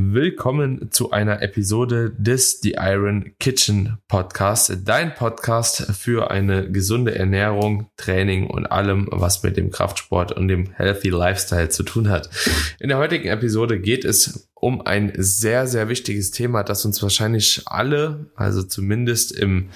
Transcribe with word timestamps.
willkommen 0.00 0.92
zu 0.92 1.10
einer 1.10 1.42
Episode 1.42 2.14
des 2.16 2.60
The 2.60 2.76
Iron 2.78 3.32
Kitchen 3.40 3.98
Podcast, 4.06 4.72
dein 4.84 5.14
Podcast 5.14 5.92
für 5.92 6.30
eine 6.30 6.70
gesunde 6.70 7.16
Ernährung, 7.16 7.90
Training 7.96 8.46
und 8.46 8.66
allem, 8.66 9.08
was 9.10 9.42
mit 9.42 9.56
dem 9.56 9.70
Kraftsport 9.70 10.30
und 10.30 10.46
dem 10.46 10.70
Healthy 10.72 11.08
Lifestyle 11.08 11.68
zu 11.68 11.82
tun 11.82 12.08
hat. 12.08 12.30
In 12.78 12.90
der 12.90 12.98
heutigen 12.98 13.26
Episode 13.28 13.80
geht 13.80 14.04
es 14.04 14.48
um 14.54 14.82
ein 14.86 15.12
sehr, 15.16 15.66
sehr 15.66 15.88
wichtiges 15.88 16.30
Thema, 16.30 16.62
das 16.62 16.84
uns 16.84 17.02
wahrscheinlich 17.02 17.62
alle, 17.66 18.30
also 18.36 18.62
zumindest 18.62 19.32
im 19.32 19.70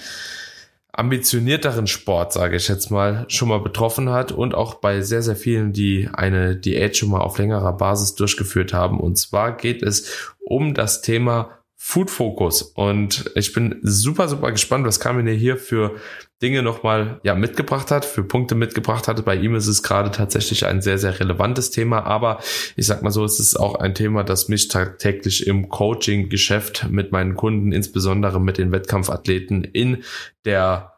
ambitionierteren 0.93 1.87
Sport, 1.87 2.33
sage 2.33 2.55
ich 2.55 2.67
jetzt 2.67 2.91
mal, 2.91 3.25
schon 3.27 3.49
mal 3.49 3.59
betroffen 3.59 4.09
hat 4.09 4.31
und 4.31 4.53
auch 4.53 4.75
bei 4.75 5.01
sehr, 5.01 5.23
sehr 5.23 5.35
vielen, 5.35 5.73
die 5.73 6.07
eine 6.13 6.55
Diät 6.55 6.95
schon 6.95 7.09
mal 7.09 7.21
auf 7.21 7.39
längerer 7.39 7.73
Basis 7.73 8.13
durchgeführt 8.15 8.73
haben. 8.73 8.99
Und 8.99 9.17
zwar 9.17 9.57
geht 9.57 9.81
es 9.81 10.33
um 10.39 10.75
das 10.75 11.01
Thema 11.01 11.57
Food 11.75 12.11
Focus. 12.11 12.61
Und 12.61 13.31
ich 13.35 13.53
bin 13.53 13.79
super, 13.81 14.29
super 14.29 14.51
gespannt, 14.51 14.85
was 14.85 14.99
Carmen 14.99 15.27
hier 15.27 15.57
für 15.57 15.95
Dinge 16.43 16.61
nochmal 16.61 17.19
ja, 17.23 17.33
mitgebracht 17.33 17.89
hat, 17.89 18.05
für 18.05 18.23
Punkte 18.23 18.53
mitgebracht 18.53 19.07
hat. 19.07 19.23
Bei 19.25 19.35
ihm 19.35 19.55
ist 19.55 19.67
es 19.67 19.81
gerade 19.81 20.11
tatsächlich 20.11 20.65
ein 20.65 20.81
sehr, 20.81 20.97
sehr 20.97 21.19
relevantes 21.19 21.71
Thema. 21.71 22.05
Aber 22.05 22.39
ich 22.75 22.85
sag 22.85 23.01
mal 23.01 23.11
so, 23.11 23.23
es 23.23 23.39
ist 23.39 23.55
auch 23.55 23.75
ein 23.75 23.95
Thema, 23.95 24.23
das 24.23 24.49
mich 24.49 24.67
tagtäglich 24.67 25.47
im 25.47 25.69
Coaching-Geschäft 25.69 26.87
mit 26.89 27.11
meinen 27.13 27.35
Kunden, 27.35 27.71
insbesondere 27.71 28.41
mit 28.41 28.57
den 28.57 28.71
Wettkampfathleten 28.71 29.63
in 29.63 30.03
der 30.45 30.92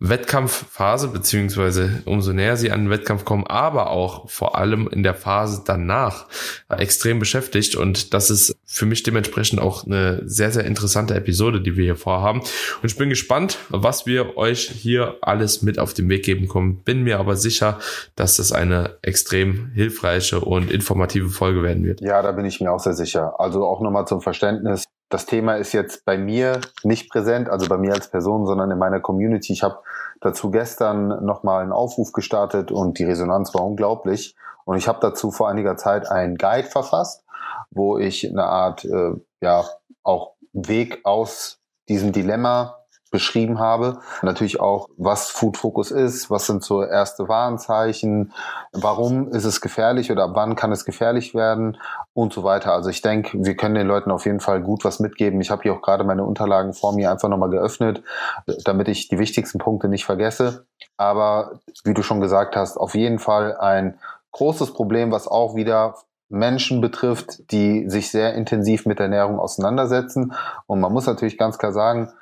Wettkampfphase, 0.00 1.08
beziehungsweise 1.08 2.02
umso 2.06 2.32
näher 2.32 2.56
sie 2.56 2.70
an 2.70 2.84
den 2.84 2.90
Wettkampf 2.90 3.26
kommen, 3.26 3.46
aber 3.46 3.90
auch 3.90 4.28
vor 4.30 4.56
allem 4.56 4.88
in 4.88 5.02
der 5.02 5.14
Phase 5.14 5.62
danach 5.64 6.26
extrem 6.70 7.18
beschäftigt. 7.18 7.76
Und 7.76 8.14
das 8.14 8.30
ist 8.30 8.56
für 8.64 8.86
mich 8.86 9.02
dementsprechend 9.02 9.60
auch 9.60 9.84
eine 9.84 10.22
sehr, 10.24 10.50
sehr 10.52 10.64
interessante 10.64 11.14
Episode, 11.14 11.60
die 11.60 11.76
wir 11.76 11.84
hier 11.84 11.96
vorhaben. 11.96 12.40
Und 12.40 12.90
ich 12.90 12.96
bin 12.96 13.10
gespannt, 13.10 13.58
was 13.68 14.06
wir 14.06 14.38
euch 14.38 14.70
hier 14.70 15.18
alles 15.20 15.60
mit 15.60 15.78
auf 15.78 15.92
den 15.92 16.08
Weg 16.08 16.24
geben 16.24 16.48
können. 16.48 16.82
Bin 16.82 17.02
mir 17.02 17.18
aber 17.18 17.36
sicher, 17.36 17.78
dass 18.16 18.36
das 18.36 18.52
eine 18.52 18.96
extrem 19.02 19.70
hilfreiche 19.74 20.40
und 20.40 20.70
informative 20.70 21.28
Folge 21.28 21.62
werden 21.62 21.84
wird. 21.84 22.00
Ja, 22.00 22.22
da 22.22 22.32
bin 22.32 22.46
ich 22.46 22.60
mir 22.60 22.72
auch 22.72 22.80
sehr 22.80 22.94
sicher. 22.94 23.38
Also 23.38 23.66
auch 23.66 23.82
nochmal 23.82 24.06
zum 24.06 24.22
Verständnis 24.22 24.84
das 25.10 25.26
Thema 25.26 25.56
ist 25.56 25.72
jetzt 25.72 26.04
bei 26.04 26.16
mir 26.16 26.60
nicht 26.84 27.10
präsent, 27.10 27.50
also 27.50 27.68
bei 27.68 27.76
mir 27.76 27.92
als 27.92 28.08
Person, 28.08 28.46
sondern 28.46 28.70
in 28.70 28.78
meiner 28.78 29.00
Community. 29.00 29.52
Ich 29.52 29.64
habe 29.64 29.80
dazu 30.20 30.50
gestern 30.50 31.24
nochmal 31.24 31.62
einen 31.62 31.72
Aufruf 31.72 32.12
gestartet 32.12 32.70
und 32.70 32.98
die 32.98 33.04
Resonanz 33.04 33.52
war 33.52 33.64
unglaublich. 33.64 34.36
Und 34.64 34.76
ich 34.76 34.86
habe 34.86 35.00
dazu 35.02 35.32
vor 35.32 35.48
einiger 35.48 35.76
Zeit 35.76 36.08
einen 36.08 36.36
Guide 36.36 36.68
verfasst, 36.68 37.24
wo 37.70 37.98
ich 37.98 38.28
eine 38.28 38.44
Art, 38.44 38.84
äh, 38.84 39.12
ja, 39.40 39.64
auch 40.04 40.34
Weg 40.52 41.00
aus 41.04 41.58
diesem 41.88 42.12
Dilemma 42.12 42.79
beschrieben 43.10 43.58
habe. 43.58 44.00
Natürlich 44.22 44.60
auch, 44.60 44.88
was 44.96 45.30
Food 45.30 45.56
Focus 45.56 45.90
ist, 45.90 46.30
was 46.30 46.46
sind 46.46 46.62
so 46.62 46.82
erste 46.82 47.28
Warnzeichen, 47.28 48.32
warum 48.72 49.28
ist 49.28 49.44
es 49.44 49.60
gefährlich 49.60 50.10
oder 50.12 50.34
wann 50.34 50.56
kann 50.56 50.72
es 50.72 50.84
gefährlich 50.84 51.34
werden 51.34 51.76
und 52.12 52.32
so 52.32 52.44
weiter. 52.44 52.72
Also 52.72 52.88
ich 52.88 53.02
denke, 53.02 53.36
wir 53.44 53.56
können 53.56 53.74
den 53.74 53.86
Leuten 53.86 54.10
auf 54.10 54.26
jeden 54.26 54.40
Fall 54.40 54.62
gut 54.62 54.84
was 54.84 55.00
mitgeben. 55.00 55.40
Ich 55.40 55.50
habe 55.50 55.62
hier 55.62 55.74
auch 55.74 55.82
gerade 55.82 56.04
meine 56.04 56.24
Unterlagen 56.24 56.72
vor 56.72 56.94
mir 56.94 57.10
einfach 57.10 57.28
nochmal 57.28 57.50
geöffnet, 57.50 58.02
damit 58.64 58.88
ich 58.88 59.08
die 59.08 59.18
wichtigsten 59.18 59.58
Punkte 59.58 59.88
nicht 59.88 60.04
vergesse. 60.04 60.66
Aber 60.96 61.60
wie 61.84 61.94
du 61.94 62.02
schon 62.02 62.20
gesagt 62.20 62.56
hast, 62.56 62.76
auf 62.76 62.94
jeden 62.94 63.18
Fall 63.18 63.56
ein 63.56 63.98
großes 64.32 64.72
Problem, 64.72 65.10
was 65.10 65.26
auch 65.26 65.54
wieder 65.56 65.96
Menschen 66.28 66.80
betrifft, 66.80 67.50
die 67.50 67.88
sich 67.90 68.12
sehr 68.12 68.34
intensiv 68.34 68.86
mit 68.86 69.00
Ernährung 69.00 69.40
auseinandersetzen. 69.40 70.32
Und 70.66 70.78
man 70.78 70.92
muss 70.92 71.06
natürlich 71.06 71.36
ganz 71.36 71.58
klar 71.58 71.72
sagen, 71.72 72.12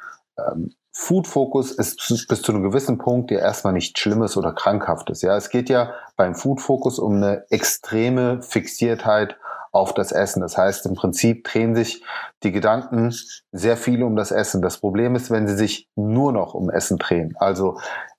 Food 1.01 1.29
Focus 1.29 1.71
ist 1.71 2.27
bis 2.29 2.43
zu 2.43 2.53
einem 2.53 2.65
gewissen 2.65 2.99
Punkt 2.99 3.31
ja 3.31 3.39
erstmal 3.39 3.73
nichts 3.73 4.01
Schlimmes 4.01 4.37
oder 4.37 4.53
Krankhaftes. 4.53 5.23
Ja, 5.23 5.37
es 5.37 5.49
geht 5.49 5.69
ja 5.69 5.93
beim 6.17 6.35
Food 6.35 6.61
Focus 6.61 6.99
um 6.99 7.15
eine 7.15 7.45
extreme 7.51 8.43
Fixiertheit 8.43 9.37
auf 9.71 9.95
das 9.95 10.11
Essen. 10.11 10.41
Das 10.41 10.59
heißt, 10.59 10.87
im 10.87 10.97
Prinzip 10.97 11.45
drehen 11.45 11.77
sich 11.77 12.03
die 12.43 12.51
Gedanken 12.51 13.15
sehr 13.53 13.77
viel 13.77 14.03
um 14.03 14.17
das 14.17 14.33
Essen. 14.33 14.61
Das 14.61 14.79
Problem 14.79 15.15
ist, 15.15 15.31
wenn 15.31 15.47
sie 15.47 15.57
sich 15.57 15.89
nur 15.95 16.33
noch 16.33 16.55
um 16.55 16.69
Essen 16.69 16.99
drehen. 16.99 17.37
Also 17.39 17.79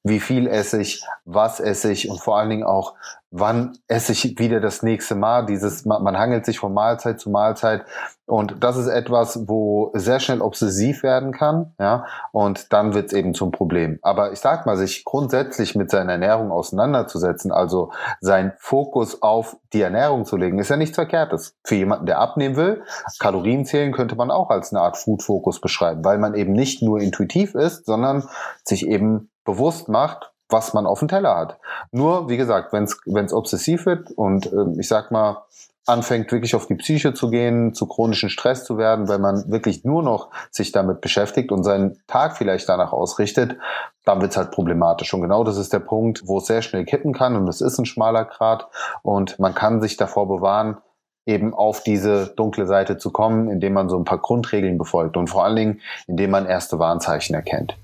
wie 0.10 0.20
viel 0.20 0.48
esse 0.48 0.82
ich, 0.82 1.04
was 1.24 1.60
esse 1.60 1.92
ich 1.92 2.10
und 2.10 2.20
vor 2.20 2.38
allen 2.38 2.50
Dingen 2.50 2.64
auch, 2.64 2.96
wann 3.32 3.78
esse 3.88 4.12
ich 4.12 4.40
wieder 4.40 4.60
das 4.60 4.82
nächste 4.82 5.16
Mal. 5.16 5.46
Dieses, 5.46 5.86
man 5.86 6.18
hangelt 6.18 6.46
sich 6.46 6.60
von 6.60 6.74
Mahlzeit 6.74 7.20
zu 7.20 7.30
Mahlzeit 7.30 7.86
und 8.26 8.64
das 8.64 8.78
ist 8.78 8.88
etwas, 8.88 9.48
wo 9.48 9.92
sehr 9.94 10.20
schnell 10.20 10.42
obsessiv 10.42 11.02
werden 11.04 11.32
kann, 11.32 11.74
ja, 11.80 12.06
und 12.32 12.72
dann 12.74 12.94
wird 12.94 13.08
es 13.08 13.14
eben 13.14 13.34
zum 13.34 13.52
Problem. 13.52 14.00
Aber 14.02 14.32
ich 14.32 14.40
sag 14.40 14.66
mal, 14.66 14.78
sich 14.78 15.04
grundsätzlich 15.04 15.76
mit 15.76 15.90
seiner 15.90 16.14
Ernährung 16.14 16.52
auseinanderzusetzen, 16.52 17.52
also 17.52 17.92
seinen 18.22 18.54
Fokus 18.60 19.22
auf 19.22 19.58
die 19.74 19.82
Ernährung 19.82 20.26
zu 20.26 20.38
legen, 20.38 20.60
ist 20.60 20.70
ja 20.70 20.78
nichts 20.78 20.96
Verkehrtes. 20.96 21.56
Für 21.64 21.76
jemanden, 21.76 22.06
der 22.06 22.20
abnehmen 22.20 22.56
will, 22.56 22.84
Kalorien 23.20 23.66
zählen 23.66 23.92
könnte 23.92 24.16
man 24.16 24.32
auch 24.32 24.50
als 24.50 24.72
eine 24.72 24.82
Art 24.82 24.98
Food-Fokus 24.98 25.60
beschreiben, 25.62 26.04
weil 26.04 26.18
man 26.20 26.36
eben 26.36 26.54
nicht 26.54 26.82
nur 26.82 27.00
intuitiv 27.00 27.56
ist, 27.56 27.86
sondern 27.86 28.28
sich 28.64 28.88
eben 28.88 29.30
bewusst 29.50 29.90
macht, 29.90 30.32
was 30.48 30.74
man 30.74 30.86
auf 30.86 31.00
dem 31.00 31.08
Teller 31.08 31.36
hat. 31.36 31.58
Nur, 31.92 32.30
wie 32.30 32.38
gesagt, 32.38 32.74
wenn 32.74 32.84
es 32.84 33.34
obsessiv 33.34 33.86
wird 33.86 34.12
und 34.12 34.52
äh, 34.52 34.80
ich 34.80 34.88
sag 34.88 35.12
mal, 35.12 35.44
anfängt 35.86 36.32
wirklich 36.32 36.54
auf 36.54 36.68
die 36.68 36.76
Psyche 36.76 37.16
zu 37.16 37.32
gehen, 37.32 37.74
zu 37.74 37.88
chronischen 37.88 38.30
Stress 38.30 38.64
zu 38.64 38.78
werden, 38.78 39.08
weil 39.08 39.18
man 39.18 39.50
wirklich 39.52 39.84
nur 39.84 40.04
noch 40.04 40.30
sich 40.52 40.72
damit 40.72 41.02
beschäftigt 41.02 41.52
und 41.52 41.64
seinen 41.64 41.98
Tag 42.06 42.38
vielleicht 42.38 42.70
danach 42.70 42.94
ausrichtet, 42.94 43.58
dann 44.06 44.22
wird 44.22 44.32
es 44.32 44.38
halt 44.38 44.52
problematisch. 44.52 45.12
Und 45.14 45.22
genau 45.22 45.44
das 45.44 45.58
ist 45.58 45.74
der 45.74 45.80
Punkt, 45.80 46.28
wo 46.28 46.38
es 46.38 46.46
sehr 46.46 46.62
schnell 46.62 46.86
kippen 46.86 47.14
kann 47.14 47.36
und 47.36 47.48
es 47.48 47.62
ist 47.62 47.80
ein 47.80 47.86
schmaler 47.86 48.26
Grat 48.26 48.68
und 49.02 49.40
man 49.40 49.56
kann 49.56 49.82
sich 49.82 49.98
davor 49.98 50.28
bewahren, 50.28 50.78
eben 51.26 51.54
auf 51.56 51.82
diese 51.82 52.28
dunkle 52.28 52.68
Seite 52.68 52.98
zu 52.98 53.12
kommen, 53.12 53.50
indem 53.50 53.74
man 53.74 53.90
so 53.90 53.98
ein 53.98 54.06
paar 54.06 54.20
Grundregeln 54.20 54.78
befolgt 54.78 55.18
und 55.18 55.28
vor 55.28 55.44
allen 55.44 55.56
Dingen, 55.56 55.82
indem 56.08 56.32
man 56.32 56.46
erste 56.46 56.78
Warnzeichen 56.78 57.36
erkennt. 57.36 57.76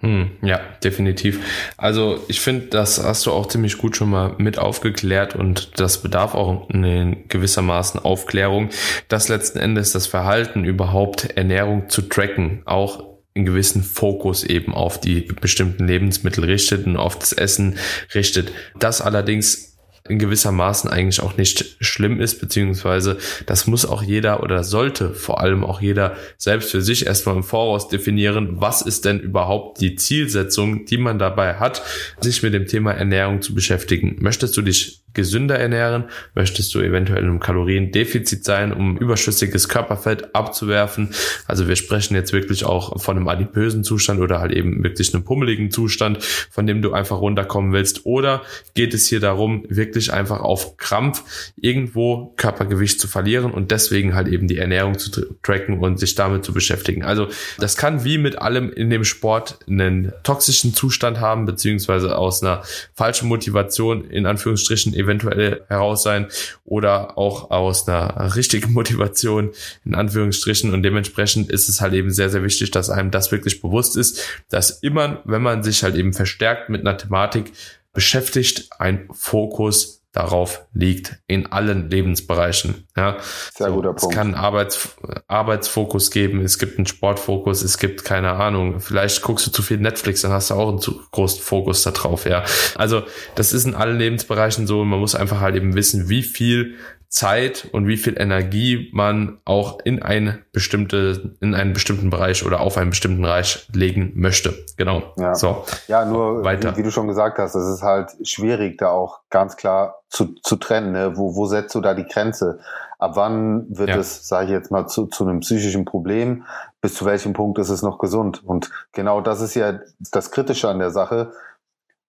Hm, 0.00 0.32
ja, 0.42 0.60
definitiv. 0.84 1.40
Also 1.78 2.22
ich 2.28 2.40
finde, 2.40 2.66
das 2.66 3.02
hast 3.02 3.24
du 3.24 3.32
auch 3.32 3.46
ziemlich 3.46 3.78
gut 3.78 3.96
schon 3.96 4.10
mal 4.10 4.34
mit 4.36 4.58
aufgeklärt 4.58 5.34
und 5.34 5.80
das 5.80 6.02
bedarf 6.02 6.34
auch 6.34 6.68
in 6.68 7.26
gewissermaßen 7.28 8.00
Aufklärung, 8.00 8.68
dass 9.08 9.28
letzten 9.28 9.58
Endes 9.58 9.92
das 9.92 10.06
Verhalten 10.06 10.64
überhaupt 10.64 11.36
Ernährung 11.36 11.88
zu 11.88 12.02
tracken 12.02 12.62
auch 12.66 13.16
einen 13.34 13.46
gewissen 13.46 13.82
Fokus 13.82 14.44
eben 14.44 14.74
auf 14.74 15.00
die 15.00 15.20
bestimmten 15.20 15.86
Lebensmittel 15.86 16.44
richtet 16.44 16.86
und 16.86 16.96
auf 16.96 17.18
das 17.18 17.32
Essen 17.32 17.76
richtet. 18.14 18.52
Das 18.78 19.00
allerdings 19.00 19.75
in 20.08 20.18
gewisser 20.18 20.52
Maßen 20.52 20.90
eigentlich 20.90 21.20
auch 21.20 21.36
nicht 21.36 21.76
schlimm 21.80 22.20
ist, 22.20 22.40
beziehungsweise 22.40 23.18
das 23.46 23.66
muss 23.66 23.86
auch 23.86 24.02
jeder 24.02 24.42
oder 24.42 24.64
sollte 24.64 25.14
vor 25.14 25.40
allem 25.40 25.64
auch 25.64 25.80
jeder 25.80 26.16
selbst 26.36 26.70
für 26.70 26.82
sich 26.82 27.06
erstmal 27.06 27.36
im 27.36 27.42
Voraus 27.42 27.88
definieren, 27.88 28.60
was 28.60 28.82
ist 28.82 29.04
denn 29.04 29.20
überhaupt 29.20 29.80
die 29.80 29.96
Zielsetzung, 29.96 30.84
die 30.84 30.98
man 30.98 31.18
dabei 31.18 31.54
hat, 31.54 31.82
sich 32.20 32.42
mit 32.42 32.54
dem 32.54 32.66
Thema 32.66 32.92
Ernährung 32.92 33.42
zu 33.42 33.54
beschäftigen. 33.54 34.16
Möchtest 34.20 34.56
du 34.56 34.62
dich 34.62 35.02
gesünder 35.16 35.58
ernähren? 35.58 36.04
Möchtest 36.34 36.72
du 36.74 36.80
eventuell 36.80 37.24
im 37.24 37.40
Kaloriendefizit 37.40 38.44
sein, 38.44 38.72
um 38.72 38.96
überschüssiges 38.96 39.68
Körperfett 39.68 40.34
abzuwerfen? 40.34 41.08
Also 41.48 41.66
wir 41.66 41.74
sprechen 41.74 42.14
jetzt 42.14 42.32
wirklich 42.32 42.64
auch 42.64 43.02
von 43.02 43.16
einem 43.16 43.26
adipösen 43.26 43.82
Zustand 43.82 44.20
oder 44.20 44.38
halt 44.38 44.52
eben 44.52 44.84
wirklich 44.84 45.12
einem 45.12 45.24
pummeligen 45.24 45.72
Zustand, 45.72 46.22
von 46.22 46.66
dem 46.66 46.82
du 46.82 46.92
einfach 46.92 47.18
runterkommen 47.18 47.72
willst. 47.72 48.06
Oder 48.06 48.42
geht 48.74 48.94
es 48.94 49.08
hier 49.08 49.18
darum, 49.18 49.64
wirklich 49.68 50.12
einfach 50.12 50.40
auf 50.40 50.76
Krampf 50.76 51.24
irgendwo 51.56 52.34
Körpergewicht 52.36 53.00
zu 53.00 53.08
verlieren 53.08 53.50
und 53.50 53.70
deswegen 53.70 54.14
halt 54.14 54.28
eben 54.28 54.46
die 54.46 54.58
Ernährung 54.58 54.98
zu 54.98 55.10
tracken 55.42 55.78
und 55.78 55.98
sich 55.98 56.14
damit 56.14 56.44
zu 56.44 56.52
beschäftigen? 56.52 57.02
Also 57.02 57.28
das 57.58 57.76
kann 57.76 58.04
wie 58.04 58.18
mit 58.18 58.38
allem 58.38 58.70
in 58.70 58.90
dem 58.90 59.04
Sport 59.04 59.58
einen 59.66 60.12
toxischen 60.22 60.74
Zustand 60.74 61.20
haben, 61.20 61.46
beziehungsweise 61.46 62.18
aus 62.18 62.42
einer 62.42 62.62
falschen 62.94 63.28
Motivation 63.28 64.10
in 64.10 64.26
Anführungsstrichen 64.26 64.92
eventuell 65.06 65.64
heraus 65.68 66.02
sein 66.02 66.26
oder 66.64 67.16
auch 67.16 67.50
aus 67.50 67.88
einer 67.88 68.36
richtigen 68.36 68.72
Motivation 68.74 69.52
in 69.84 69.94
Anführungsstrichen. 69.94 70.72
Und 70.72 70.82
dementsprechend 70.82 71.50
ist 71.50 71.68
es 71.68 71.80
halt 71.80 71.94
eben 71.94 72.10
sehr, 72.10 72.30
sehr 72.30 72.42
wichtig, 72.42 72.70
dass 72.70 72.90
einem 72.90 73.10
das 73.10 73.32
wirklich 73.32 73.62
bewusst 73.62 73.96
ist, 73.96 74.22
dass 74.50 74.70
immer, 74.70 75.22
wenn 75.24 75.42
man 75.42 75.62
sich 75.62 75.82
halt 75.82 75.96
eben 75.96 76.12
verstärkt 76.12 76.68
mit 76.68 76.82
einer 76.82 76.96
Thematik 76.96 77.52
beschäftigt, 77.92 78.68
ein 78.78 79.08
Fokus 79.12 80.02
darauf 80.16 80.66
liegt 80.72 81.18
in 81.26 81.52
allen 81.52 81.90
Lebensbereichen. 81.90 82.86
Ja, 82.96 83.18
sehr 83.52 83.70
guter 83.70 83.92
Punkt. 83.92 84.04
Es 84.04 84.08
kann 84.10 84.34
Arbeits, 84.34 84.96
Arbeitsfokus 85.28 86.10
geben, 86.10 86.40
es 86.40 86.58
gibt 86.58 86.78
einen 86.78 86.86
Sportfokus, 86.86 87.62
es 87.62 87.76
gibt 87.76 88.02
keine 88.02 88.32
Ahnung. 88.32 88.80
Vielleicht 88.80 89.20
guckst 89.20 89.46
du 89.46 89.50
zu 89.50 89.60
viel 89.60 89.76
Netflix, 89.76 90.22
dann 90.22 90.32
hast 90.32 90.48
du 90.48 90.54
auch 90.54 90.70
einen 90.70 90.78
zu 90.78 90.98
großen 91.10 91.42
Fokus 91.42 91.82
da 91.82 91.90
drauf. 91.90 92.24
Ja, 92.24 92.44
also 92.76 93.02
das 93.34 93.52
ist 93.52 93.66
in 93.66 93.74
allen 93.74 93.98
Lebensbereichen 93.98 94.66
so. 94.66 94.84
Man 94.84 95.00
muss 95.00 95.14
einfach 95.14 95.40
halt 95.40 95.54
eben 95.54 95.74
wissen, 95.74 96.08
wie 96.08 96.22
viel 96.22 96.76
Zeit 97.16 97.66
und 97.72 97.86
wie 97.86 97.96
viel 97.96 98.20
Energie 98.20 98.90
man 98.92 99.38
auch 99.46 99.78
in 99.84 100.02
eine 100.02 100.40
bestimmte, 100.52 101.34
in 101.40 101.54
einen 101.54 101.72
bestimmten 101.72 102.10
Bereich 102.10 102.44
oder 102.44 102.60
auf 102.60 102.76
einen 102.76 102.90
bestimmten 102.90 103.22
Bereich 103.22 103.66
legen 103.72 104.12
möchte. 104.16 104.52
Genau. 104.76 105.02
Ja, 105.16 105.34
so, 105.34 105.64
ja 105.88 106.04
nur 106.04 106.44
weiter. 106.44 106.74
Wie, 106.74 106.80
wie, 106.80 106.82
du 106.82 106.90
schon 106.90 107.08
gesagt 107.08 107.38
hast, 107.38 107.54
es 107.54 107.66
ist 107.68 107.82
halt 107.82 108.10
schwierig, 108.22 108.76
da 108.76 108.90
auch 108.90 109.20
ganz 109.30 109.56
klar 109.56 110.02
zu, 110.10 110.34
zu 110.42 110.56
trennen. 110.56 110.92
Ne? 110.92 111.16
Wo, 111.16 111.34
wo 111.36 111.46
setzt 111.46 111.74
du 111.74 111.80
da 111.80 111.94
die 111.94 112.04
Grenze? 112.04 112.58
Ab 112.98 113.12
wann 113.14 113.64
wird 113.70 113.88
ja. 113.88 113.96
es, 113.96 114.28
sage 114.28 114.46
ich 114.46 114.50
jetzt 114.50 114.70
mal, 114.70 114.86
zu, 114.86 115.06
zu 115.06 115.24
einem 115.24 115.40
psychischen 115.40 115.86
Problem? 115.86 116.44
Bis 116.82 116.96
zu 116.96 117.06
welchem 117.06 117.32
Punkt 117.32 117.58
ist 117.58 117.70
es 117.70 117.80
noch 117.80 117.96
gesund? 117.96 118.44
Und 118.44 118.70
genau 118.92 119.22
das 119.22 119.40
ist 119.40 119.54
ja 119.54 119.80
das 120.12 120.30
Kritische 120.32 120.68
an 120.68 120.80
der 120.80 120.90
Sache 120.90 121.32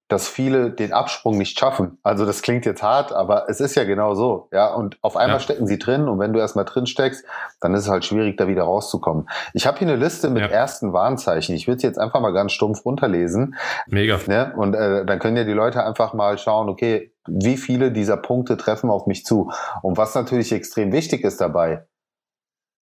dass 0.07 0.29
viele 0.29 0.71
den 0.71 0.93
Absprung 0.93 1.37
nicht 1.37 1.59
schaffen. 1.59 1.97
Also 2.01 2.25
das 2.25 2.41
klingt 2.41 2.65
jetzt 2.65 2.81
hart, 2.81 3.11
aber 3.11 3.49
es 3.49 3.59
ist 3.59 3.75
ja 3.75 3.83
genau 3.83 4.15
so. 4.15 4.47
Ja, 4.53 4.73
und 4.73 4.97
auf 5.01 5.17
einmal 5.17 5.37
ja. 5.37 5.39
stecken 5.41 5.67
sie 5.67 5.77
drin 5.77 6.07
und 6.07 6.19
wenn 6.19 6.31
du 6.31 6.39
erstmal 6.39 6.65
drin 6.65 6.85
steckst, 6.85 7.25
dann 7.59 7.73
ist 7.73 7.83
es 7.83 7.89
halt 7.89 8.05
schwierig, 8.05 8.37
da 8.37 8.47
wieder 8.47 8.63
rauszukommen. 8.63 9.27
Ich 9.53 9.67
habe 9.67 9.79
hier 9.79 9.87
eine 9.87 9.97
Liste 9.97 10.29
mit 10.29 10.43
ja. 10.43 10.49
ersten 10.49 10.93
Warnzeichen. 10.93 11.55
Ich 11.55 11.67
würde 11.67 11.81
sie 11.81 11.87
jetzt 11.87 11.99
einfach 11.99 12.21
mal 12.21 12.31
ganz 12.31 12.53
stumpf 12.53 12.85
runterlesen. 12.85 13.55
Mega. 13.87 14.17
Ne? 14.27 14.53
Und 14.55 14.75
äh, 14.75 15.05
dann 15.05 15.19
können 15.19 15.35
ja 15.35 15.43
die 15.43 15.51
Leute 15.51 15.83
einfach 15.83 16.13
mal 16.13 16.37
schauen, 16.37 16.69
okay, 16.69 17.13
wie 17.27 17.57
viele 17.57 17.91
dieser 17.91 18.17
Punkte 18.17 18.55
treffen 18.55 18.89
auf 18.89 19.07
mich 19.07 19.25
zu. 19.25 19.51
Und 19.81 19.97
was 19.97 20.15
natürlich 20.15 20.53
extrem 20.53 20.93
wichtig 20.93 21.25
ist 21.25 21.41
dabei, 21.41 21.85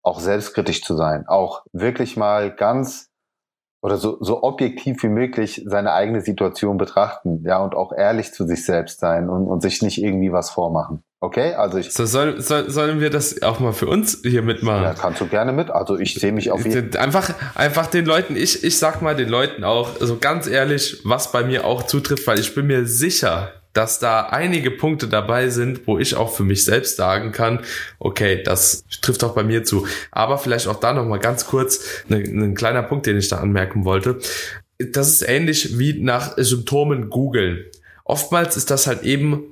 auch 0.01 0.19
selbstkritisch 0.19 0.83
zu 0.83 0.97
sein, 0.97 1.25
auch 1.27 1.63
wirklich 1.71 2.17
mal 2.17 2.53
ganz 2.53 3.12
oder 3.83 3.97
so, 3.97 4.17
so 4.21 4.43
objektiv 4.43 5.03
wie 5.03 5.09
möglich 5.09 5.61
seine 5.65 5.91
eigene 5.91 6.21
Situation 6.21 6.77
betrachten, 6.77 7.43
ja, 7.45 7.61
und 7.61 7.75
auch 7.75 7.91
ehrlich 7.91 8.31
zu 8.31 8.47
sich 8.47 8.65
selbst 8.65 9.01
sein 9.01 9.29
und, 9.29 9.45
und 9.45 9.61
sich 9.61 9.81
nicht 9.81 10.01
irgendwie 10.01 10.31
was 10.31 10.49
vormachen. 10.49 11.03
Okay, 11.19 11.53
also 11.55 11.77
ich. 11.77 11.91
So 11.91 12.05
soll, 12.05 12.39
soll, 12.39 12.69
sollen 12.69 13.01
wir 13.01 13.09
das 13.09 13.41
auch 13.41 13.59
mal 13.59 13.73
für 13.73 13.87
uns 13.87 14.21
hier 14.23 14.41
mitmachen? 14.41 14.83
Ja, 14.83 14.93
kannst 14.93 15.19
du 15.19 15.27
gerne 15.27 15.51
mit. 15.51 15.69
Also 15.69 15.97
ich 15.97 16.15
sehe 16.15 16.31
mich 16.31 16.49
auf 16.49 16.65
jeden 16.65 16.93
Fall. 16.93 17.01
Einfach, 17.01 17.33
einfach 17.55 17.87
den 17.87 18.05
Leuten, 18.05 18.37
ich, 18.37 18.63
ich 18.63 18.79
sag 18.79 19.01
mal 19.01 19.17
den 19.17 19.27
Leuten 19.27 19.65
auch, 19.65 19.99
also 19.99 20.17
ganz 20.17 20.47
ehrlich, 20.47 21.01
was 21.03 21.33
bei 21.33 21.43
mir 21.43 21.65
auch 21.65 21.83
zutrifft, 21.83 22.25
weil 22.25 22.39
ich 22.39 22.55
bin 22.55 22.67
mir 22.67 22.85
sicher, 22.85 23.51
dass 23.73 23.99
da 23.99 24.27
einige 24.27 24.71
Punkte 24.71 25.07
dabei 25.07 25.49
sind, 25.49 25.87
wo 25.87 25.97
ich 25.97 26.15
auch 26.15 26.33
für 26.33 26.43
mich 26.43 26.63
selbst 26.63 26.95
sagen 26.95 27.31
kann, 27.31 27.59
okay, 27.99 28.41
das 28.43 28.85
trifft 29.01 29.23
auch 29.23 29.33
bei 29.33 29.43
mir 29.43 29.63
zu. 29.63 29.87
Aber 30.11 30.37
vielleicht 30.37 30.67
auch 30.67 30.79
da 30.79 30.93
nochmal 30.93 31.19
ganz 31.19 31.45
kurz 31.45 32.03
ein 32.09 32.55
kleiner 32.55 32.83
Punkt, 32.83 33.05
den 33.07 33.17
ich 33.17 33.29
da 33.29 33.37
anmerken 33.37 33.83
wollte. 33.83 34.19
Das 34.77 35.09
ist 35.09 35.27
ähnlich 35.27 35.79
wie 35.79 36.01
nach 36.01 36.33
Symptomen 36.37 37.09
googeln. 37.09 37.65
Oftmals 38.05 38.57
ist 38.57 38.69
das 38.69 38.85
halt 38.85 39.03
eben, 39.03 39.43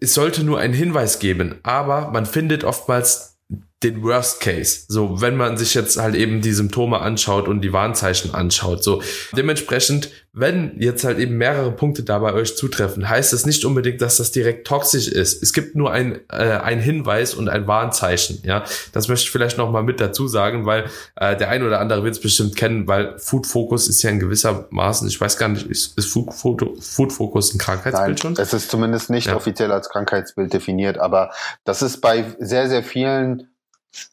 es 0.00 0.14
sollte 0.14 0.44
nur 0.44 0.58
einen 0.58 0.74
Hinweis 0.74 1.18
geben, 1.18 1.56
aber 1.62 2.10
man 2.10 2.26
findet 2.26 2.64
oftmals 2.64 3.38
den 3.82 4.02
Worst 4.02 4.40
Case. 4.40 4.80
So, 4.88 5.22
wenn 5.22 5.36
man 5.36 5.56
sich 5.56 5.72
jetzt 5.72 5.98
halt 5.98 6.14
eben 6.14 6.42
die 6.42 6.52
Symptome 6.52 7.00
anschaut 7.00 7.48
und 7.48 7.62
die 7.62 7.72
Warnzeichen 7.72 8.34
anschaut. 8.34 8.84
So, 8.84 9.02
dementsprechend, 9.34 10.10
wenn 10.34 10.78
jetzt 10.78 11.02
halt 11.02 11.18
eben 11.18 11.38
mehrere 11.38 11.72
Punkte 11.72 12.02
da 12.02 12.18
bei 12.18 12.34
euch 12.34 12.56
zutreffen, 12.56 13.08
heißt 13.08 13.32
das 13.32 13.46
nicht 13.46 13.64
unbedingt, 13.64 14.02
dass 14.02 14.18
das 14.18 14.32
direkt 14.32 14.66
toxisch 14.66 15.08
ist. 15.08 15.42
Es 15.42 15.54
gibt 15.54 15.76
nur 15.76 15.90
ein, 15.92 16.20
äh, 16.28 16.58
ein 16.58 16.78
Hinweis 16.78 17.32
und 17.32 17.48
ein 17.48 17.66
Warnzeichen. 17.66 18.42
Ja, 18.44 18.64
das 18.92 19.08
möchte 19.08 19.24
ich 19.24 19.30
vielleicht 19.30 19.56
noch 19.56 19.70
mal 19.70 19.82
mit 19.82 19.98
dazu 19.98 20.28
sagen, 20.28 20.66
weil 20.66 20.84
äh, 21.16 21.34
der 21.34 21.48
ein 21.48 21.62
oder 21.62 21.80
andere 21.80 22.04
wird 22.04 22.14
es 22.14 22.20
bestimmt 22.20 22.56
kennen, 22.56 22.86
weil 22.86 23.18
Food 23.18 23.46
Focus 23.46 23.88
ist 23.88 24.02
ja 24.02 24.10
in 24.10 24.20
gewisser 24.20 24.68
Maßen, 24.70 25.08
ich 25.08 25.18
weiß 25.18 25.38
gar 25.38 25.48
nicht, 25.48 25.66
ist, 25.66 25.96
ist 25.96 26.12
Food, 26.12 26.34
Food 26.34 27.12
Focus 27.14 27.54
ein 27.54 27.58
Krankheitsbild 27.58 28.08
Nein, 28.08 28.18
schon? 28.18 28.36
Es 28.36 28.52
ist 28.52 28.70
zumindest 28.70 29.08
nicht 29.08 29.28
ja. 29.28 29.36
offiziell 29.36 29.72
als 29.72 29.88
Krankheitsbild 29.88 30.52
definiert, 30.52 30.98
aber 30.98 31.30
das 31.64 31.80
ist 31.80 32.02
bei 32.02 32.24
sehr, 32.38 32.68
sehr 32.68 32.82
vielen 32.82 33.49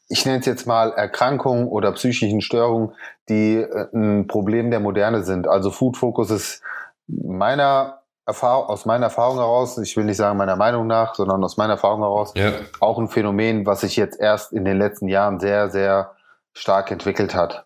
ich 0.08 0.26
nenne 0.26 0.40
es 0.40 0.46
jetzt 0.46 0.66
mal 0.66 0.92
Erkrankungen 0.92 1.68
oder 1.68 1.92
psychischen 1.92 2.40
Störungen, 2.40 2.94
die 3.28 3.56
äh, 3.56 3.86
ein 3.92 4.26
Problem 4.26 4.70
der 4.70 4.80
Moderne 4.80 5.22
sind. 5.22 5.46
Also 5.46 5.70
Food 5.70 5.96
Focus 5.96 6.30
ist 6.30 6.62
meiner 7.06 8.00
Erfahrung, 8.26 8.66
aus 8.66 8.84
meiner 8.84 9.06
Erfahrung 9.06 9.38
heraus, 9.38 9.78
ich 9.78 9.96
will 9.96 10.04
nicht 10.04 10.18
sagen 10.18 10.36
meiner 10.36 10.56
Meinung 10.56 10.86
nach, 10.86 11.14
sondern 11.14 11.42
aus 11.42 11.56
meiner 11.56 11.74
Erfahrung 11.74 12.00
heraus, 12.00 12.32
ja. 12.36 12.52
auch 12.80 12.98
ein 12.98 13.08
Phänomen, 13.08 13.64
was 13.64 13.80
sich 13.80 13.96
jetzt 13.96 14.20
erst 14.20 14.52
in 14.52 14.64
den 14.64 14.78
letzten 14.78 15.08
Jahren 15.08 15.40
sehr, 15.40 15.70
sehr 15.70 16.12
stark 16.52 16.90
entwickelt 16.90 17.34
hat. 17.34 17.64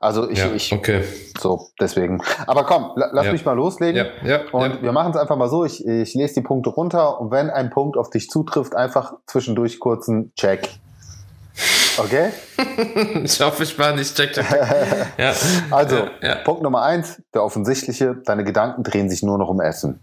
Also 0.00 0.30
ich, 0.30 0.38
ja, 0.38 0.52
ich 0.52 0.72
okay. 0.72 1.02
so 1.36 1.70
deswegen. 1.80 2.22
Aber 2.46 2.64
komm, 2.64 2.92
lass 2.94 3.26
ja. 3.26 3.32
mich 3.32 3.44
mal 3.44 3.54
loslegen. 3.54 4.06
Ja, 4.22 4.42
und 4.52 4.82
wir 4.82 4.92
machen 4.92 5.10
es 5.10 5.16
einfach 5.16 5.36
mal 5.36 5.48
so. 5.48 5.64
Ich, 5.64 5.84
ich 5.84 6.14
lese 6.14 6.34
die 6.34 6.42
Punkte 6.42 6.70
runter 6.70 7.20
und 7.20 7.32
wenn 7.32 7.50
ein 7.50 7.70
Punkt 7.70 7.96
auf 7.96 8.08
dich 8.10 8.30
zutrifft, 8.30 8.76
einfach 8.76 9.14
zwischendurch 9.26 9.80
kurzen 9.80 10.32
Check. 10.34 10.78
Okay? 11.98 12.30
ich 13.24 13.40
hoffe, 13.40 13.64
ich 13.64 13.78
war 13.78 13.94
nicht 13.94 14.14
check, 14.16 14.32
check. 14.32 14.46
ja. 15.18 15.34
Also, 15.70 16.08
ja. 16.22 16.36
Punkt 16.36 16.62
Nummer 16.62 16.82
eins, 16.82 17.20
der 17.34 17.42
offensichtliche, 17.42 18.14
deine 18.24 18.44
Gedanken 18.44 18.82
drehen 18.82 19.10
sich 19.10 19.22
nur 19.22 19.38
noch 19.38 19.48
um 19.48 19.60
Essen. 19.60 20.00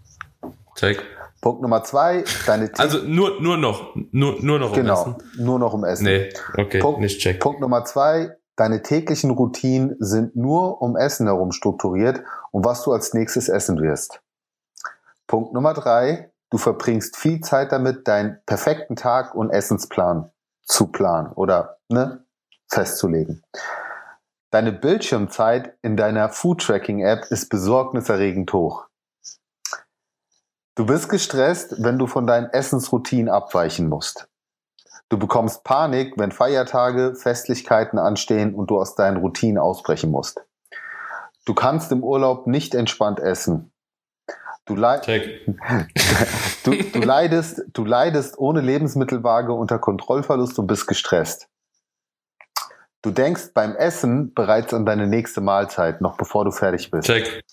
Check. 0.74 1.02
Punkt 1.40 1.62
Nummer 1.62 1.84
zwei, 1.84 2.24
deine 2.46 2.66
The 2.66 2.72
Also 2.78 2.98
nur, 2.98 3.40
nur 3.40 3.56
noch, 3.56 3.94
nur, 4.10 4.36
nur 4.42 4.58
noch 4.58 4.70
um 4.70 4.74
genau, 4.74 5.00
Essen. 5.00 5.16
Genau, 5.32 5.44
nur 5.44 5.58
noch 5.58 5.72
um 5.74 5.84
Essen. 5.84 6.04
Nee, 6.04 6.32
okay, 6.56 6.80
Punkt, 6.80 7.00
nicht 7.00 7.20
check. 7.20 7.40
Punkt 7.40 7.60
Nummer 7.60 7.84
zwei, 7.84 8.36
deine 8.56 8.82
täglichen 8.82 9.30
Routinen 9.30 9.96
sind 9.98 10.36
nur 10.36 10.82
um 10.82 10.96
Essen 10.96 11.26
herum 11.26 11.52
strukturiert 11.52 12.22
und 12.50 12.64
was 12.64 12.82
du 12.84 12.92
als 12.92 13.14
nächstes 13.14 13.48
essen 13.48 13.80
wirst. 13.80 14.20
Punkt 15.26 15.52
Nummer 15.52 15.74
drei, 15.74 16.30
du 16.50 16.58
verbringst 16.58 17.16
viel 17.16 17.40
Zeit 17.40 17.72
damit, 17.72 18.08
deinen 18.08 18.38
perfekten 18.46 18.96
Tag 18.96 19.34
und 19.34 19.50
Essensplan 19.50 20.30
zu 20.66 20.88
planen 20.88 21.32
oder 21.32 21.78
ne, 21.88 22.24
festzulegen. 22.68 23.42
Deine 24.50 24.72
Bildschirmzeit 24.72 25.76
in 25.82 25.96
deiner 25.96 26.28
Food 26.28 26.62
Tracking 26.62 27.00
App 27.00 27.26
ist 27.30 27.48
besorgniserregend 27.48 28.52
hoch. 28.52 28.86
Du 30.74 30.86
bist 30.86 31.08
gestresst, 31.08 31.82
wenn 31.82 31.98
du 31.98 32.06
von 32.06 32.26
deinen 32.26 32.50
Essensroutinen 32.50 33.28
abweichen 33.28 33.88
musst. 33.88 34.28
Du 35.08 35.18
bekommst 35.18 35.64
Panik, 35.64 36.14
wenn 36.16 36.32
Feiertage, 36.32 37.14
Festlichkeiten 37.14 37.98
anstehen 37.98 38.54
und 38.54 38.70
du 38.70 38.78
aus 38.78 38.94
deinen 38.94 39.18
Routinen 39.18 39.58
ausbrechen 39.58 40.10
musst. 40.10 40.44
Du 41.44 41.54
kannst 41.54 41.92
im 41.92 42.02
Urlaub 42.02 42.46
nicht 42.46 42.74
entspannt 42.74 43.20
essen. 43.20 43.72
Du, 44.66 44.74
leid 44.74 45.06
du, 46.64 46.72
du, 46.72 46.98
leidest, 47.00 47.62
du 47.72 47.84
leidest 47.84 48.36
ohne 48.36 48.60
Lebensmittelwaage 48.60 49.52
unter 49.52 49.78
Kontrollverlust 49.78 50.58
und 50.58 50.66
bist 50.66 50.88
gestresst. 50.88 51.48
Du 53.00 53.12
denkst 53.12 53.52
beim 53.54 53.76
Essen 53.76 54.34
bereits 54.34 54.74
an 54.74 54.84
deine 54.84 55.06
nächste 55.06 55.40
Mahlzeit, 55.40 56.00
noch 56.00 56.16
bevor 56.16 56.44
du 56.44 56.50
fertig 56.50 56.90
bist. 56.90 57.06
Check. 57.06 57.44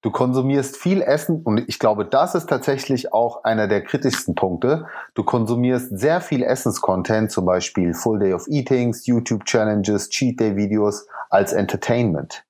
Du 0.00 0.12
konsumierst 0.12 0.76
viel 0.76 1.02
Essen 1.02 1.42
und 1.42 1.64
ich 1.66 1.78
glaube, 1.80 2.04
das 2.04 2.36
ist 2.36 2.48
tatsächlich 2.48 3.12
auch 3.12 3.42
einer 3.42 3.66
der 3.66 3.82
kritischsten 3.82 4.36
Punkte. 4.36 4.86
Du 5.14 5.24
konsumierst 5.24 5.98
sehr 5.98 6.20
viel 6.20 6.42
Essenscontent, 6.42 7.32
zum 7.32 7.46
Beispiel 7.46 7.94
Full 7.94 8.20
Day 8.20 8.34
of 8.34 8.46
Eatings, 8.46 9.06
YouTube 9.06 9.44
Challenges, 9.46 10.10
Cheat 10.10 10.38
Day 10.38 10.56
Videos 10.56 11.06
als 11.30 11.52
Entertainment. 11.52 12.44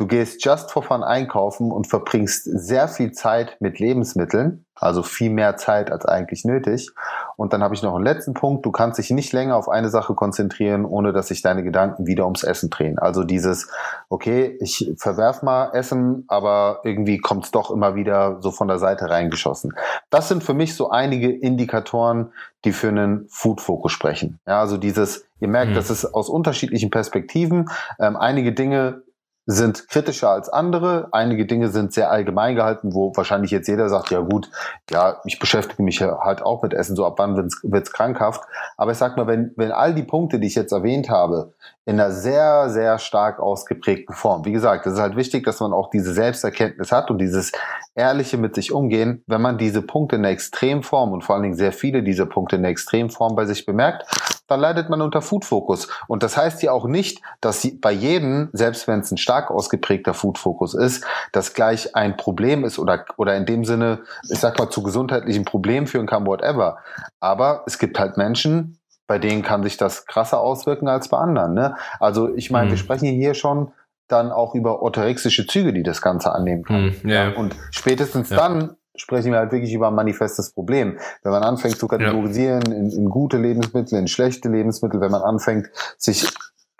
Du 0.00 0.06
gehst 0.06 0.42
just 0.42 0.70
for 0.70 0.82
fun 0.82 1.02
einkaufen 1.02 1.70
und 1.70 1.86
verbringst 1.86 2.44
sehr 2.44 2.88
viel 2.88 3.12
Zeit 3.12 3.58
mit 3.60 3.80
Lebensmitteln, 3.80 4.64
also 4.74 5.02
viel 5.02 5.28
mehr 5.28 5.58
Zeit 5.58 5.92
als 5.92 6.06
eigentlich 6.06 6.46
nötig. 6.46 6.90
Und 7.36 7.52
dann 7.52 7.62
habe 7.62 7.74
ich 7.74 7.82
noch 7.82 7.94
einen 7.94 8.04
letzten 8.04 8.32
Punkt. 8.32 8.64
Du 8.64 8.70
kannst 8.70 8.98
dich 8.98 9.10
nicht 9.10 9.34
länger 9.34 9.56
auf 9.56 9.68
eine 9.68 9.90
Sache 9.90 10.14
konzentrieren, 10.14 10.86
ohne 10.86 11.12
dass 11.12 11.28
sich 11.28 11.42
deine 11.42 11.62
Gedanken 11.62 12.06
wieder 12.06 12.24
ums 12.24 12.44
Essen 12.44 12.70
drehen. 12.70 12.98
Also 12.98 13.24
dieses, 13.24 13.68
okay, 14.08 14.56
ich 14.62 14.90
verwerf 14.96 15.42
mal 15.42 15.72
Essen, 15.74 16.24
aber 16.28 16.80
irgendwie 16.82 17.18
kommt 17.18 17.44
es 17.44 17.50
doch 17.50 17.70
immer 17.70 17.94
wieder 17.94 18.40
so 18.40 18.52
von 18.52 18.68
der 18.68 18.78
Seite 18.78 19.10
reingeschossen. 19.10 19.74
Das 20.08 20.28
sind 20.28 20.42
für 20.42 20.54
mich 20.54 20.76
so 20.76 20.88
einige 20.88 21.30
Indikatoren, 21.30 22.32
die 22.64 22.72
für 22.72 22.88
einen 22.88 23.28
Food-Fokus 23.28 23.92
sprechen. 23.92 24.40
Ja, 24.46 24.60
also 24.60 24.78
dieses, 24.78 25.26
ihr 25.40 25.48
merkt, 25.48 25.72
mhm. 25.72 25.74
das 25.74 25.90
ist 25.90 26.06
aus 26.06 26.30
unterschiedlichen 26.30 26.88
Perspektiven. 26.88 27.68
Ähm, 27.98 28.16
einige 28.16 28.52
Dinge 28.52 29.02
sind 29.50 29.88
kritischer 29.88 30.30
als 30.30 30.48
andere. 30.48 31.08
Einige 31.10 31.44
Dinge 31.44 31.68
sind 31.68 31.92
sehr 31.92 32.10
allgemein 32.10 32.54
gehalten, 32.54 32.94
wo 32.94 33.12
wahrscheinlich 33.16 33.50
jetzt 33.50 33.66
jeder 33.66 33.88
sagt, 33.88 34.10
ja 34.10 34.20
gut, 34.20 34.48
ja, 34.90 35.20
ich 35.24 35.38
beschäftige 35.38 35.82
mich 35.82 36.00
halt 36.00 36.42
auch 36.42 36.62
mit 36.62 36.72
Essen, 36.72 36.94
so 36.94 37.04
ab 37.04 37.14
wann 37.18 37.36
wird 37.36 37.86
es 37.86 37.92
krankhaft. 37.92 38.42
Aber 38.76 38.92
ich 38.92 38.98
sag 38.98 39.16
mal, 39.16 39.26
wenn, 39.26 39.52
wenn 39.56 39.72
all 39.72 39.94
die 39.94 40.04
Punkte, 40.04 40.38
die 40.38 40.46
ich 40.46 40.54
jetzt 40.54 40.72
erwähnt 40.72 41.10
habe, 41.10 41.52
in 41.84 41.98
einer 41.98 42.12
sehr, 42.12 42.70
sehr 42.70 42.98
stark 42.98 43.40
ausgeprägten 43.40 44.14
Form, 44.14 44.44
wie 44.44 44.52
gesagt, 44.52 44.86
es 44.86 44.92
ist 44.92 45.00
halt 45.00 45.16
wichtig, 45.16 45.44
dass 45.44 45.58
man 45.58 45.72
auch 45.72 45.90
diese 45.90 46.12
Selbsterkenntnis 46.12 46.92
hat 46.92 47.10
und 47.10 47.18
dieses 47.18 47.50
ehrliche 47.94 48.36
mit 48.36 48.54
sich 48.54 48.72
umgehen, 48.72 49.24
wenn 49.26 49.42
man 49.42 49.58
diese 49.58 49.82
Punkte 49.82 50.16
in 50.16 50.22
der 50.22 50.30
Extremform 50.30 51.12
und 51.12 51.24
vor 51.24 51.34
allen 51.34 51.42
Dingen 51.42 51.56
sehr 51.56 51.72
viele 51.72 52.04
dieser 52.04 52.26
Punkte 52.26 52.56
in 52.56 52.62
der 52.62 52.70
Extremform 52.70 53.34
bei 53.34 53.46
sich 53.46 53.66
bemerkt, 53.66 54.06
dann 54.50 54.60
leidet 54.60 54.90
man 54.90 55.00
unter 55.00 55.22
Food 55.22 55.44
Focus. 55.44 55.88
Und 56.08 56.22
das 56.22 56.36
heißt 56.36 56.62
ja 56.62 56.72
auch 56.72 56.86
nicht, 56.86 57.20
dass 57.40 57.66
bei 57.80 57.92
jedem, 57.92 58.48
selbst 58.52 58.88
wenn 58.88 59.00
es 59.00 59.10
ein 59.12 59.16
stark 59.16 59.50
ausgeprägter 59.50 60.12
Food 60.12 60.38
Focus 60.38 60.74
ist, 60.74 61.04
das 61.32 61.54
gleich 61.54 61.94
ein 61.94 62.16
Problem 62.16 62.64
ist 62.64 62.78
oder, 62.78 63.04
oder 63.16 63.36
in 63.36 63.46
dem 63.46 63.64
Sinne, 63.64 64.00
ich 64.28 64.40
sag 64.40 64.58
mal, 64.58 64.70
zu 64.70 64.82
gesundheitlichen 64.82 65.44
Problemen 65.44 65.86
führen 65.86 66.06
kann, 66.06 66.26
whatever. 66.26 66.78
Aber 67.20 67.62
es 67.66 67.78
gibt 67.78 67.98
halt 67.98 68.16
Menschen, 68.16 68.78
bei 69.06 69.18
denen 69.18 69.42
kann 69.42 69.62
sich 69.62 69.76
das 69.76 70.06
krasser 70.06 70.40
auswirken 70.40 70.88
als 70.88 71.08
bei 71.08 71.18
anderen. 71.18 71.54
Ne? 71.54 71.76
Also 72.00 72.34
ich 72.34 72.50
meine, 72.50 72.66
mhm. 72.66 72.70
wir 72.70 72.78
sprechen 72.78 73.08
hier 73.08 73.34
schon 73.34 73.72
dann 74.08 74.32
auch 74.32 74.54
über 74.54 74.82
orthorexische 74.82 75.46
Züge, 75.46 75.72
die 75.72 75.84
das 75.84 76.02
Ganze 76.02 76.32
annehmen 76.32 76.64
können. 76.64 76.96
Mhm, 77.02 77.08
yeah. 77.08 77.32
und 77.36 77.54
spätestens 77.70 78.30
ja. 78.30 78.36
dann 78.36 78.76
sprechen 79.00 79.32
wir 79.32 79.38
halt 79.38 79.52
wirklich 79.52 79.72
über 79.72 79.88
ein 79.88 79.94
manifestes 79.94 80.52
Problem. 80.52 80.98
Wenn 81.22 81.32
man 81.32 81.42
anfängt 81.42 81.78
zu 81.78 81.88
kategorisieren 81.88 82.62
ja. 82.66 82.76
in, 82.76 82.90
in 82.90 83.10
gute 83.10 83.38
Lebensmittel, 83.38 83.98
in 83.98 84.06
schlechte 84.06 84.48
Lebensmittel, 84.48 85.00
wenn 85.00 85.10
man 85.10 85.22
anfängt, 85.22 85.70
sich 85.96 86.30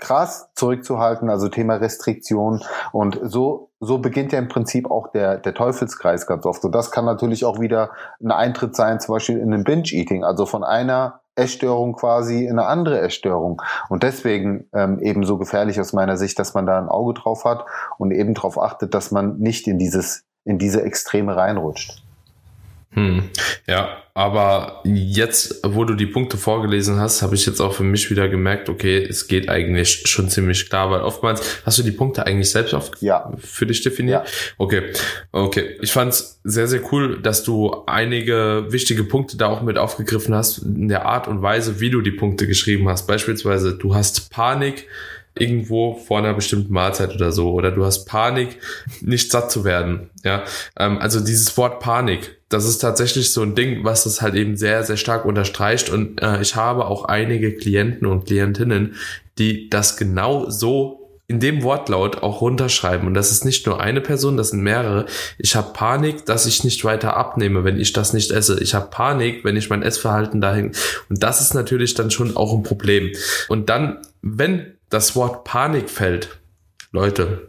krass 0.01 0.49
zurückzuhalten, 0.55 1.31
also 1.31 1.49
Thema 1.49 1.75
Restriktion. 1.75 2.63
Und 2.93 3.21
so, 3.23 3.71
so 3.79 3.99
beginnt 3.99 4.33
ja 4.33 4.39
im 4.39 4.49
Prinzip 4.49 4.91
auch 4.91 5.09
der, 5.13 5.39
der 5.39 5.55
Teufelskreis 5.55 6.27
ganz 6.27 6.47
oft. 6.47 6.65
Und 6.65 6.75
das 6.75 6.91
kann 6.91 7.05
natürlich 7.05 7.45
auch 7.45 7.61
wieder 7.61 7.91
ein 8.21 8.33
Eintritt 8.33 8.75
sein, 8.75 8.99
zum 8.99 9.15
Beispiel 9.15 9.39
in 9.39 9.51
den 9.51 9.65
Binge-Eating, 9.65 10.25
also 10.25 10.47
von 10.47 10.65
einer 10.65 11.21
Essstörung 11.37 11.95
quasi 11.95 12.45
in 12.45 12.59
eine 12.59 12.67
andere 12.67 13.01
Essstörung. 13.01 13.63
Und 13.89 14.03
deswegen 14.03 14.69
ähm, 14.75 14.99
eben 14.99 15.25
so 15.25 15.39
gefährlich 15.39 15.81
aus 15.81 15.93
meiner 15.93 16.17
Sicht, 16.17 16.39
dass 16.39 16.55
man 16.55 16.67
da 16.67 16.79
ein 16.79 16.89
Auge 16.89 17.15
drauf 17.15 17.45
hat 17.45 17.65
und 17.99 18.11
eben 18.11 18.35
darauf 18.35 18.61
achtet, 18.61 18.95
dass 18.95 19.11
man 19.11 19.39
nicht 19.39 19.67
in 19.69 19.79
dieses, 19.79 20.25
in 20.45 20.59
diese 20.59 20.83
Extreme 20.83 21.37
reinrutscht. 21.37 22.03
Hm. 22.93 23.31
Ja, 23.69 24.03
aber 24.15 24.83
jetzt, 24.85 25.61
wo 25.65 25.85
du 25.85 25.95
die 25.95 26.07
Punkte 26.07 26.37
vorgelesen 26.37 26.99
hast, 26.99 27.23
habe 27.23 27.37
ich 27.37 27.47
jetzt 27.47 27.61
auch 27.61 27.73
für 27.73 27.85
mich 27.85 28.11
wieder 28.11 28.29
gemerkt, 28.29 28.69
okay, 28.69 28.99
es 28.99 29.29
geht 29.29 29.49
eigentlich 29.49 30.09
schon 30.09 30.29
ziemlich 30.29 30.69
klar, 30.69 30.91
weil 30.91 31.01
oftmals 31.03 31.63
hast 31.65 31.79
du 31.79 31.85
die 31.85 31.93
Punkte 31.93 32.27
eigentlich 32.27 32.51
selbst 32.51 32.75
auf 32.75 32.91
ja. 33.01 33.33
für 33.39 33.67
dich 33.67 33.83
definiert. 33.83 34.27
Ja. 34.27 34.33
Okay, 34.59 34.93
okay. 35.31 35.77
Ich 35.81 35.93
fand's 35.93 36.41
sehr, 36.43 36.67
sehr 36.67 36.81
cool, 36.93 37.23
dass 37.23 37.45
du 37.45 37.85
einige 37.87 38.67
wichtige 38.71 39.05
Punkte 39.05 39.37
da 39.37 39.47
auch 39.47 39.63
mit 39.63 39.79
aufgegriffen 39.79 40.35
hast, 40.35 40.59
in 40.59 40.89
der 40.89 41.07
Art 41.07 41.29
und 41.29 41.43
Weise, 41.43 41.79
wie 41.79 41.91
du 41.91 42.01
die 42.01 42.11
Punkte 42.11 42.49
geschrieben 42.49 42.89
hast. 42.89 43.07
Beispielsweise, 43.07 43.79
du 43.79 43.95
hast 43.95 44.31
Panik, 44.31 44.89
irgendwo 45.35 45.95
vor 45.95 46.19
einer 46.19 46.35
bestimmten 46.35 46.73
Mahlzeit 46.73 47.15
oder 47.15 47.33
so 47.33 47.53
oder 47.53 47.71
du 47.71 47.85
hast 47.85 48.05
Panik, 48.05 48.59
nicht 49.01 49.31
satt 49.31 49.51
zu 49.51 49.65
werden. 49.65 50.11
Ja, 50.25 50.45
ähm, 50.79 50.99
also 50.99 51.21
dieses 51.21 51.57
Wort 51.57 51.81
Panik, 51.81 52.39
das 52.49 52.65
ist 52.65 52.79
tatsächlich 52.79 53.33
so 53.33 53.43
ein 53.43 53.55
Ding, 53.55 53.85
was 53.85 54.05
das 54.05 54.23
halt 54.23 54.35
eben 54.35 54.57
sehr, 54.57 54.83
sehr 54.83 54.97
stark 54.97 55.25
unterstreicht 55.25 55.91
und 55.91 56.21
äh, 56.21 56.41
ich 56.41 56.57
habe 56.57 56.87
auch 56.87 57.05
einige 57.05 57.55
Klienten 57.55 58.07
und 58.07 58.27
Klientinnen, 58.27 58.97
die 59.39 59.71
das 59.71 59.97
genau 59.97 60.51
so 60.51 61.01
in 61.31 61.39
dem 61.39 61.63
Wortlaut 61.63 62.25
auch 62.25 62.41
runterschreiben. 62.41 63.07
Und 63.07 63.15
das 63.15 63.31
ist 63.31 63.45
nicht 63.45 63.65
nur 63.65 63.81
eine 63.81 64.01
Person, 64.01 64.37
das 64.37 64.51
sind 64.51 64.63
mehrere. 64.63 65.07
Ich 65.39 65.55
habe 65.55 65.73
Panik, 65.73 66.27
dass 66.27 66.45
ich 66.45 66.65
nicht 66.65 66.85
weiter 66.85 67.17
abnehme, 67.17 67.63
wenn 67.63 67.79
ich 67.79 67.93
das 67.93 68.13
nicht 68.13 68.33
esse. 68.33 68.61
Ich 68.61 68.75
habe 68.75 68.91
Panik, 68.91 69.45
wenn 69.45 69.55
ich 69.55 69.71
mein 69.71 69.85
Essverhalten 69.85 70.41
dahin. 70.41 70.73
Und 71.09 71.23
das 71.23 71.41
ist 71.41 71.55
natürlich 71.55 71.95
dann 71.95 72.11
schon 72.11 72.37
auch 72.37 72.53
ein 72.53 72.65
Problem. 72.65 73.13
Und 73.47 73.69
dann, 73.69 73.99
wenn 74.23 74.75
das 74.91 75.17
Wort 75.17 75.45
Panik 75.45 75.89
fällt, 75.89 76.41
Leute, 76.93 77.49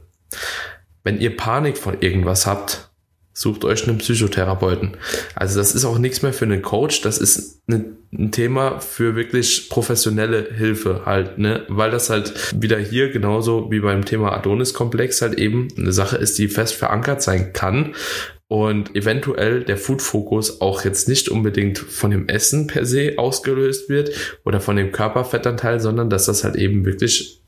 wenn 1.03 1.19
ihr 1.19 1.36
Panik 1.36 1.77
von 1.77 2.00
irgendwas 2.00 2.45
habt, 2.45 2.91
sucht 3.33 3.65
euch 3.65 3.88
einen 3.88 3.98
Psychotherapeuten. 3.98 4.98
Also 5.36 5.60
das 5.60 5.74
ist 5.74 5.86
auch 5.86 5.98
nichts 5.98 6.21
mehr 6.21 6.33
für 6.33 6.45
einen 6.45 6.62
Coach, 6.62 7.01
das 7.01 7.17
ist 7.17 7.62
ein 7.67 8.31
Thema 8.31 8.79
für 8.79 9.15
wirklich 9.15 9.69
professionelle 9.69 10.53
Hilfe 10.53 11.03
halt, 11.05 11.38
ne, 11.38 11.65
weil 11.69 11.91
das 11.91 12.10
halt 12.10 12.62
wieder 12.62 12.77
hier 12.77 13.10
genauso 13.10 13.71
wie 13.71 13.79
beim 13.79 14.05
Thema 14.05 14.33
Adonis-Komplex 14.33 15.21
halt 15.21 15.36
eben 15.36 15.69
eine 15.77 15.91
Sache 15.91 16.17
ist, 16.17 16.38
die 16.38 16.50
fest 16.50 16.75
verankert 16.75 17.21
sein 17.21 17.53
kann 17.53 17.95
und 18.51 18.98
eventuell 18.98 19.63
der 19.63 19.77
Food-Fokus 19.77 20.60
auch 20.60 20.84
jetzt 20.84 21.08
nicht 21.08 21.29
unbedingt 21.29 21.77
von 21.77 22.12
dem 22.12 22.27
Essen 22.27 22.67
per 22.67 22.86
se 22.86 23.13
ausgelöst 23.15 23.88
wird 23.88 24.10
oder 24.43 24.60
von 24.60 24.75
dem 24.75 24.91
Körperfettanteil, 24.91 25.79
sondern 25.79 26.10
dass 26.10 26.25
das 26.25 26.43
halt 26.43 26.58
eben 26.58 26.84
wirklich 26.84 27.41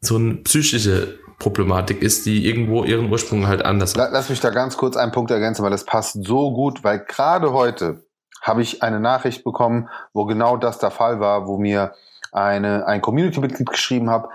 so 0.00 0.14
eine 0.14 0.34
psychische 0.36 1.18
Problematik 1.40 2.02
ist, 2.02 2.24
die 2.24 2.46
irgendwo 2.46 2.84
ihren 2.84 3.10
Ursprung 3.10 3.48
halt 3.48 3.64
anders 3.64 3.96
hat. 3.96 4.10
Lass 4.12 4.28
mich 4.28 4.38
da 4.38 4.50
ganz 4.50 4.76
kurz 4.76 4.96
einen 4.96 5.10
Punkt 5.10 5.32
ergänzen, 5.32 5.64
weil 5.64 5.72
das 5.72 5.84
passt 5.84 6.24
so 6.24 6.52
gut, 6.52 6.84
weil 6.84 7.00
gerade 7.00 7.52
heute 7.52 8.04
habe 8.40 8.62
ich 8.62 8.80
eine 8.80 9.00
Nachricht 9.00 9.42
bekommen, 9.42 9.88
wo 10.12 10.24
genau 10.24 10.56
das 10.56 10.78
der 10.78 10.92
Fall 10.92 11.18
war, 11.18 11.48
wo 11.48 11.58
mir 11.58 11.94
eine, 12.30 12.86
ein 12.86 13.00
Community-Mitglied 13.00 13.70
geschrieben 13.70 14.08
hat, 14.08 14.28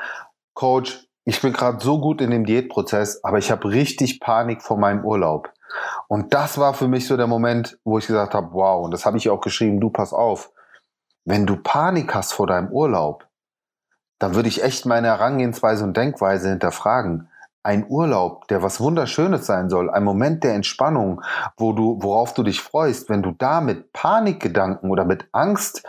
Coach, 0.54 1.00
ich 1.24 1.40
bin 1.42 1.54
gerade 1.54 1.82
so 1.82 2.02
gut 2.02 2.20
in 2.20 2.32
dem 2.32 2.44
Diätprozess, 2.44 3.24
aber 3.24 3.38
ich 3.38 3.52
habe 3.52 3.70
richtig 3.70 4.20
Panik 4.20 4.62
vor 4.62 4.78
meinem 4.78 5.06
Urlaub. 5.06 5.54
Und 6.08 6.34
das 6.34 6.58
war 6.58 6.74
für 6.74 6.88
mich 6.88 7.08
so 7.08 7.18
der 7.18 7.28
Moment, 7.28 7.80
wo 7.84 7.98
ich 7.98 8.08
gesagt 8.08 8.34
habe, 8.34 8.50
wow, 8.52 8.84
und 8.84 8.92
das 8.92 9.06
habe 9.06 9.18
ich 9.18 9.30
auch 9.30 9.42
geschrieben, 9.42 9.80
du 9.80 9.90
pass 9.90 10.14
auf, 10.14 10.52
wenn 11.26 11.46
du 11.46 11.58
Panik 11.58 12.16
hast 12.16 12.34
vor 12.34 12.48
deinem 12.48 12.70
Urlaub, 12.72 13.28
dann 14.20 14.36
würde 14.36 14.50
ich 14.50 14.64
echt 14.64 14.86
meine 14.86 15.08
Herangehensweise 15.08 15.84
und 15.84 15.96
Denkweise 15.96 16.50
hinterfragen. 16.50 17.30
Ein 17.64 17.86
Urlaub, 17.88 18.48
der 18.48 18.64
was 18.64 18.80
Wunderschönes 18.80 19.46
sein 19.46 19.70
soll, 19.70 19.90
ein 19.90 20.04
Moment 20.04 20.44
der 20.44 20.56
Entspannung, 20.56 21.22
wo 21.58 21.74
du, 21.74 21.98
worauf 22.02 22.34
du 22.34 22.44
dich 22.44 22.62
freust, 22.62 23.10
wenn 23.10 23.22
du 23.22 23.32
da 23.32 23.62
mit 23.62 23.94
Panikgedanken 23.94 24.90
oder 24.90 25.06
mit 25.06 25.28
Angst 25.32 25.86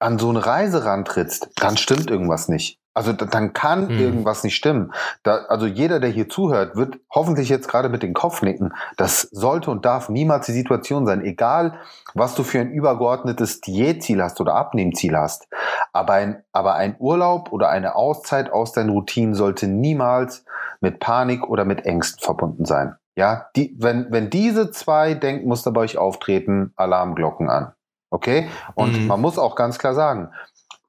an 0.00 0.18
so 0.18 0.28
eine 0.28 0.44
Reise 0.44 0.84
rantrittst, 0.84 1.50
dann 1.56 1.76
stimmt 1.76 2.10
irgendwas 2.10 2.48
nicht. 2.48 2.80
Also 2.94 3.12
dann 3.12 3.52
kann 3.52 3.84
mhm. 3.84 3.98
irgendwas 3.98 4.42
nicht 4.42 4.56
stimmen. 4.56 4.92
Da, 5.22 5.44
also 5.48 5.66
jeder, 5.66 6.00
der 6.00 6.10
hier 6.10 6.28
zuhört, 6.28 6.74
wird 6.74 6.98
hoffentlich 7.10 7.48
jetzt 7.48 7.68
gerade 7.68 7.88
mit 7.88 8.02
dem 8.02 8.12
Kopf 8.12 8.42
nicken. 8.42 8.74
Das 8.96 9.22
sollte 9.22 9.70
und 9.70 9.84
darf 9.84 10.08
niemals 10.08 10.46
die 10.46 10.52
Situation 10.52 11.06
sein, 11.06 11.24
egal 11.24 11.78
was 12.14 12.34
du 12.34 12.42
für 12.42 12.58
ein 12.58 12.70
übergeordnetes 12.70 13.60
Diätziel 13.60 14.22
hast 14.22 14.40
oder 14.40 14.54
Abnehmziel 14.54 15.16
hast. 15.16 15.48
Aber 15.92 16.14
ein, 16.14 16.42
aber 16.52 16.74
ein 16.74 16.96
Urlaub 16.98 17.52
oder 17.52 17.68
eine 17.68 17.94
Auszeit 17.94 18.50
aus 18.52 18.72
deinen 18.72 18.90
Routinen 18.90 19.34
sollte 19.34 19.68
niemals 19.68 20.44
mit 20.80 20.98
Panik 20.98 21.48
oder 21.48 21.64
mit 21.64 21.86
Ängsten 21.86 22.24
verbunden 22.24 22.64
sein. 22.64 22.96
Ja, 23.16 23.46
die, 23.56 23.76
wenn, 23.78 24.10
wenn 24.10 24.30
diese 24.30 24.70
zwei 24.70 25.14
Denkmuster 25.14 25.72
bei 25.72 25.80
euch 25.80 25.98
auftreten, 25.98 26.72
Alarmglocken 26.76 27.50
an. 27.50 27.72
Okay? 28.10 28.48
Und 28.74 29.00
mhm. 29.00 29.06
man 29.06 29.20
muss 29.20 29.38
auch 29.38 29.56
ganz 29.56 29.78
klar 29.78 29.94
sagen, 29.94 30.30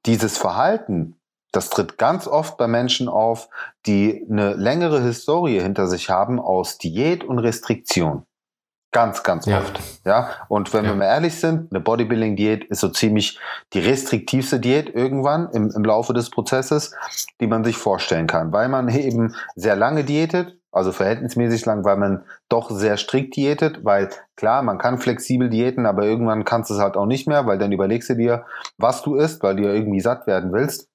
dieses 0.06 0.38
Verhalten, 0.38 1.19
das 1.52 1.70
tritt 1.70 1.98
ganz 1.98 2.26
oft 2.26 2.56
bei 2.56 2.66
Menschen 2.66 3.08
auf, 3.08 3.48
die 3.86 4.26
eine 4.30 4.54
längere 4.54 5.02
Historie 5.02 5.60
hinter 5.60 5.86
sich 5.88 6.10
haben 6.10 6.38
aus 6.40 6.78
Diät 6.78 7.24
und 7.24 7.38
Restriktion. 7.38 8.24
Ganz, 8.92 9.22
ganz 9.22 9.46
ja. 9.46 9.58
oft. 9.58 9.80
Ja. 10.04 10.30
Und 10.48 10.72
wenn 10.74 10.84
ja. 10.84 10.90
wir 10.90 10.96
mal 10.96 11.04
ehrlich 11.04 11.38
sind, 11.38 11.70
eine 11.70 11.80
Bodybuilding-Diät 11.80 12.64
ist 12.64 12.80
so 12.80 12.88
ziemlich 12.88 13.38
die 13.72 13.78
restriktivste 13.78 14.58
Diät 14.58 14.92
irgendwann 14.92 15.48
im, 15.50 15.70
im 15.70 15.84
Laufe 15.84 16.12
des 16.12 16.28
Prozesses, 16.28 16.92
die 17.40 17.46
man 17.46 17.62
sich 17.62 17.76
vorstellen 17.76 18.26
kann, 18.26 18.52
weil 18.52 18.68
man 18.68 18.88
eben 18.88 19.36
sehr 19.54 19.76
lange 19.76 20.02
diätet, 20.02 20.56
also 20.72 20.90
verhältnismäßig 20.90 21.64
lang, 21.66 21.84
weil 21.84 21.96
man 21.96 22.24
doch 22.48 22.70
sehr 22.70 22.96
strikt 22.96 23.36
diätet, 23.36 23.84
weil 23.84 24.10
klar, 24.36 24.62
man 24.62 24.78
kann 24.78 24.98
flexibel 24.98 25.50
diäten, 25.50 25.86
aber 25.86 26.04
irgendwann 26.04 26.44
kannst 26.44 26.70
du 26.70 26.74
es 26.74 26.80
halt 26.80 26.96
auch 26.96 27.06
nicht 27.06 27.28
mehr, 27.28 27.46
weil 27.46 27.58
dann 27.58 27.72
überlegst 27.72 28.10
du 28.10 28.14
dir, 28.14 28.44
was 28.76 29.02
du 29.02 29.14
isst, 29.14 29.42
weil 29.44 29.54
du 29.54 29.64
ja 29.64 29.72
irgendwie 29.72 30.00
satt 30.00 30.26
werden 30.26 30.52
willst. 30.52 30.89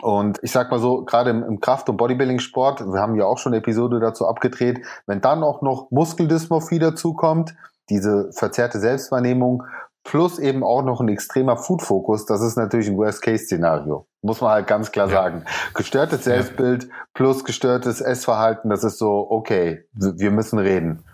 Und 0.00 0.38
ich 0.42 0.52
sag 0.52 0.70
mal 0.70 0.78
so, 0.78 1.04
gerade 1.04 1.30
im, 1.30 1.42
im 1.42 1.60
Kraft- 1.60 1.88
und 1.88 1.96
Bodybuilding-Sport, 1.96 2.86
wir 2.86 3.00
haben 3.00 3.16
ja 3.16 3.26
auch 3.26 3.38
schon 3.38 3.52
eine 3.52 3.58
Episode 3.58 3.98
dazu 3.98 4.26
abgedreht, 4.26 4.84
wenn 5.06 5.20
dann 5.20 5.42
auch 5.42 5.60
noch 5.62 5.90
Muskeldysmorphie 5.90 6.78
dazukommt, 6.78 7.54
diese 7.90 8.30
verzerrte 8.32 8.78
Selbstwahrnehmung, 8.78 9.64
plus 10.04 10.38
eben 10.38 10.62
auch 10.62 10.82
noch 10.82 11.00
ein 11.00 11.08
extremer 11.08 11.56
Food-Fokus, 11.56 12.26
das 12.26 12.40
ist 12.40 12.56
natürlich 12.56 12.88
ein 12.88 12.96
Worst-Case-Szenario. 12.96 14.06
Muss 14.22 14.40
man 14.40 14.50
halt 14.50 14.66
ganz 14.66 14.92
klar 14.92 15.08
ja. 15.08 15.14
sagen. 15.14 15.44
Gestörtes 15.74 16.24
Selbstbild 16.24 16.84
ja. 16.84 16.90
plus 17.12 17.44
gestörtes 17.44 18.00
Essverhalten, 18.00 18.70
das 18.70 18.84
ist 18.84 18.98
so, 18.98 19.26
okay, 19.30 19.84
wir 19.92 20.30
müssen 20.30 20.58
reden. 20.58 21.04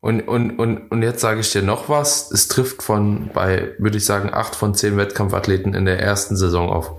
Und, 0.00 0.28
und, 0.28 0.58
und, 0.58 0.90
und 0.92 1.02
jetzt 1.02 1.20
sage 1.20 1.40
ich 1.40 1.50
dir 1.50 1.62
noch 1.62 1.88
was. 1.88 2.30
Es 2.30 2.46
trifft 2.46 2.82
von, 2.82 3.30
bei, 3.34 3.74
würde 3.78 3.96
ich 3.96 4.04
sagen, 4.04 4.30
acht 4.32 4.54
von 4.54 4.72
zehn 4.74 4.96
Wettkampfathleten 4.96 5.74
in 5.74 5.84
der 5.84 6.00
ersten 6.00 6.36
Saison 6.36 6.70
auf. 6.70 6.92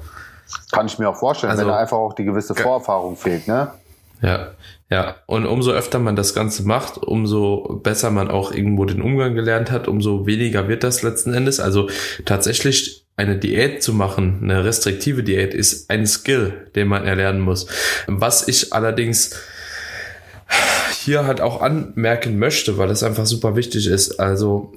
Kann 0.72 0.86
ich 0.88 1.00
mir 1.00 1.10
auch 1.10 1.18
vorstellen, 1.18 1.52
also, 1.52 1.64
wenn 1.64 1.70
da 1.70 1.78
einfach 1.78 1.98
auch 1.98 2.14
die 2.14 2.24
gewisse 2.24 2.56
Vorerfahrung 2.56 3.16
fehlt, 3.16 3.48
ne? 3.48 3.72
Ja, 4.22 4.52
ja. 4.90 5.16
Und 5.26 5.46
umso 5.46 5.72
öfter 5.72 6.00
man 6.00 6.16
das 6.16 6.34
Ganze 6.34 6.64
macht, 6.64 6.98
umso 6.98 7.80
besser 7.84 8.10
man 8.10 8.30
auch 8.30 8.52
irgendwo 8.52 8.86
den 8.86 9.02
Umgang 9.02 9.36
gelernt 9.36 9.72
hat, 9.72 9.88
umso 9.88 10.26
weniger 10.26 10.68
wird 10.68 10.84
das 10.84 11.04
letzten 11.04 11.34
Endes. 11.34 11.60
Also 11.60 11.90
tatsächlich 12.26 13.06
eine 13.16 13.38
Diät 13.38 13.84
zu 13.84 13.94
machen, 13.94 14.40
eine 14.44 14.64
restriktive 14.64 15.24
Diät, 15.24 15.54
ist 15.54 15.90
ein 15.90 16.06
Skill, 16.06 16.70
den 16.76 16.88
man 16.88 17.06
erlernen 17.06 17.42
muss. 17.42 17.68
Was 18.08 18.48
ich 18.48 18.74
allerdings 18.74 19.36
hier 21.04 21.26
halt 21.26 21.42
auch 21.42 21.62
anmerken 21.62 22.38
möchte, 22.40 22.78
weil 22.78 22.88
das 22.88 23.04
einfach 23.04 23.26
super 23.26 23.56
wichtig 23.56 23.88
ist. 23.88 24.20
Also 24.20 24.74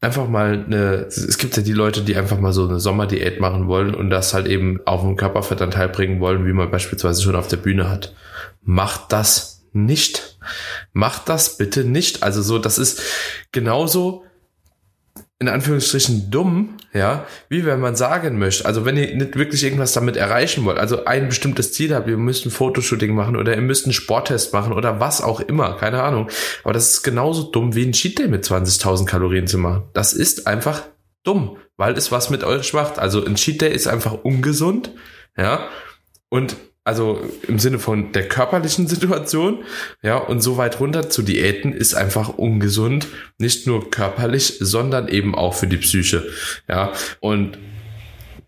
einfach 0.00 0.28
mal 0.28 0.64
eine, 0.64 1.06
es 1.06 1.36
gibt 1.38 1.56
ja 1.56 1.62
die 1.62 1.72
Leute, 1.72 2.02
die 2.02 2.16
einfach 2.16 2.38
mal 2.38 2.52
so 2.52 2.66
eine 2.66 2.80
Sommerdiät 2.80 3.40
machen 3.40 3.66
wollen 3.66 3.94
und 3.94 4.10
das 4.10 4.32
halt 4.32 4.46
eben 4.46 4.80
auf 4.86 5.02
den 5.02 5.16
Körperfettanteil 5.16 5.88
bringen 5.88 6.20
wollen, 6.20 6.46
wie 6.46 6.52
man 6.52 6.70
beispielsweise 6.70 7.22
schon 7.22 7.36
auf 7.36 7.48
der 7.48 7.58
Bühne 7.58 7.90
hat. 7.90 8.14
Macht 8.62 9.12
das 9.12 9.66
nicht. 9.72 10.38
Macht 10.92 11.28
das 11.28 11.58
bitte 11.58 11.84
nicht. 11.84 12.22
Also 12.22 12.40
so, 12.42 12.58
das 12.58 12.78
ist 12.78 13.02
genauso, 13.52 14.24
in 15.40 15.48
Anführungsstrichen 15.48 16.30
dumm, 16.30 16.76
ja, 16.92 17.26
wie 17.48 17.64
wenn 17.64 17.80
man 17.80 17.96
sagen 17.96 18.38
möchte, 18.38 18.66
also 18.66 18.84
wenn 18.84 18.98
ihr 18.98 19.14
nicht 19.16 19.36
wirklich 19.36 19.64
irgendwas 19.64 19.94
damit 19.94 20.18
erreichen 20.18 20.66
wollt, 20.66 20.78
also 20.78 21.06
ein 21.06 21.28
bestimmtes 21.28 21.72
Ziel 21.72 21.94
habt, 21.94 22.08
ihr 22.08 22.18
müsst 22.18 22.44
ein 22.44 22.50
Fotoshooting 22.50 23.14
machen 23.14 23.36
oder 23.36 23.54
ihr 23.54 23.62
müsst 23.62 23.86
einen 23.86 23.94
Sporttest 23.94 24.52
machen 24.52 24.74
oder 24.74 25.00
was 25.00 25.22
auch 25.22 25.40
immer, 25.40 25.78
keine 25.78 26.02
Ahnung. 26.02 26.28
Aber 26.62 26.74
das 26.74 26.90
ist 26.90 27.02
genauso 27.02 27.44
dumm 27.44 27.74
wie 27.74 27.86
ein 27.86 27.92
Cheat 27.92 28.18
Day 28.18 28.28
mit 28.28 28.44
20.000 28.44 29.06
Kalorien 29.06 29.46
zu 29.46 29.56
machen. 29.56 29.84
Das 29.94 30.12
ist 30.12 30.46
einfach 30.46 30.82
dumm, 31.22 31.56
weil 31.78 31.94
es 31.96 32.12
was 32.12 32.28
mit 32.28 32.44
euch 32.44 32.74
macht. 32.74 32.98
Also 32.98 33.24
ein 33.24 33.36
Cheat 33.36 33.62
Day 33.62 33.72
ist 33.72 33.86
einfach 33.86 34.12
ungesund, 34.22 34.90
ja, 35.38 35.68
und 36.28 36.56
also 36.84 37.20
im 37.46 37.58
Sinne 37.58 37.78
von 37.78 38.12
der 38.12 38.28
körperlichen 38.28 38.86
Situation, 38.86 39.64
ja, 40.02 40.16
und 40.16 40.42
so 40.42 40.56
weit 40.56 40.80
runter 40.80 41.10
zu 41.10 41.22
Diäten 41.22 41.72
ist 41.72 41.94
einfach 41.94 42.30
ungesund, 42.30 43.06
nicht 43.38 43.66
nur 43.66 43.90
körperlich, 43.90 44.56
sondern 44.60 45.08
eben 45.08 45.34
auch 45.34 45.54
für 45.54 45.66
die 45.66 45.76
Psyche, 45.76 46.26
ja, 46.68 46.92
und 47.20 47.58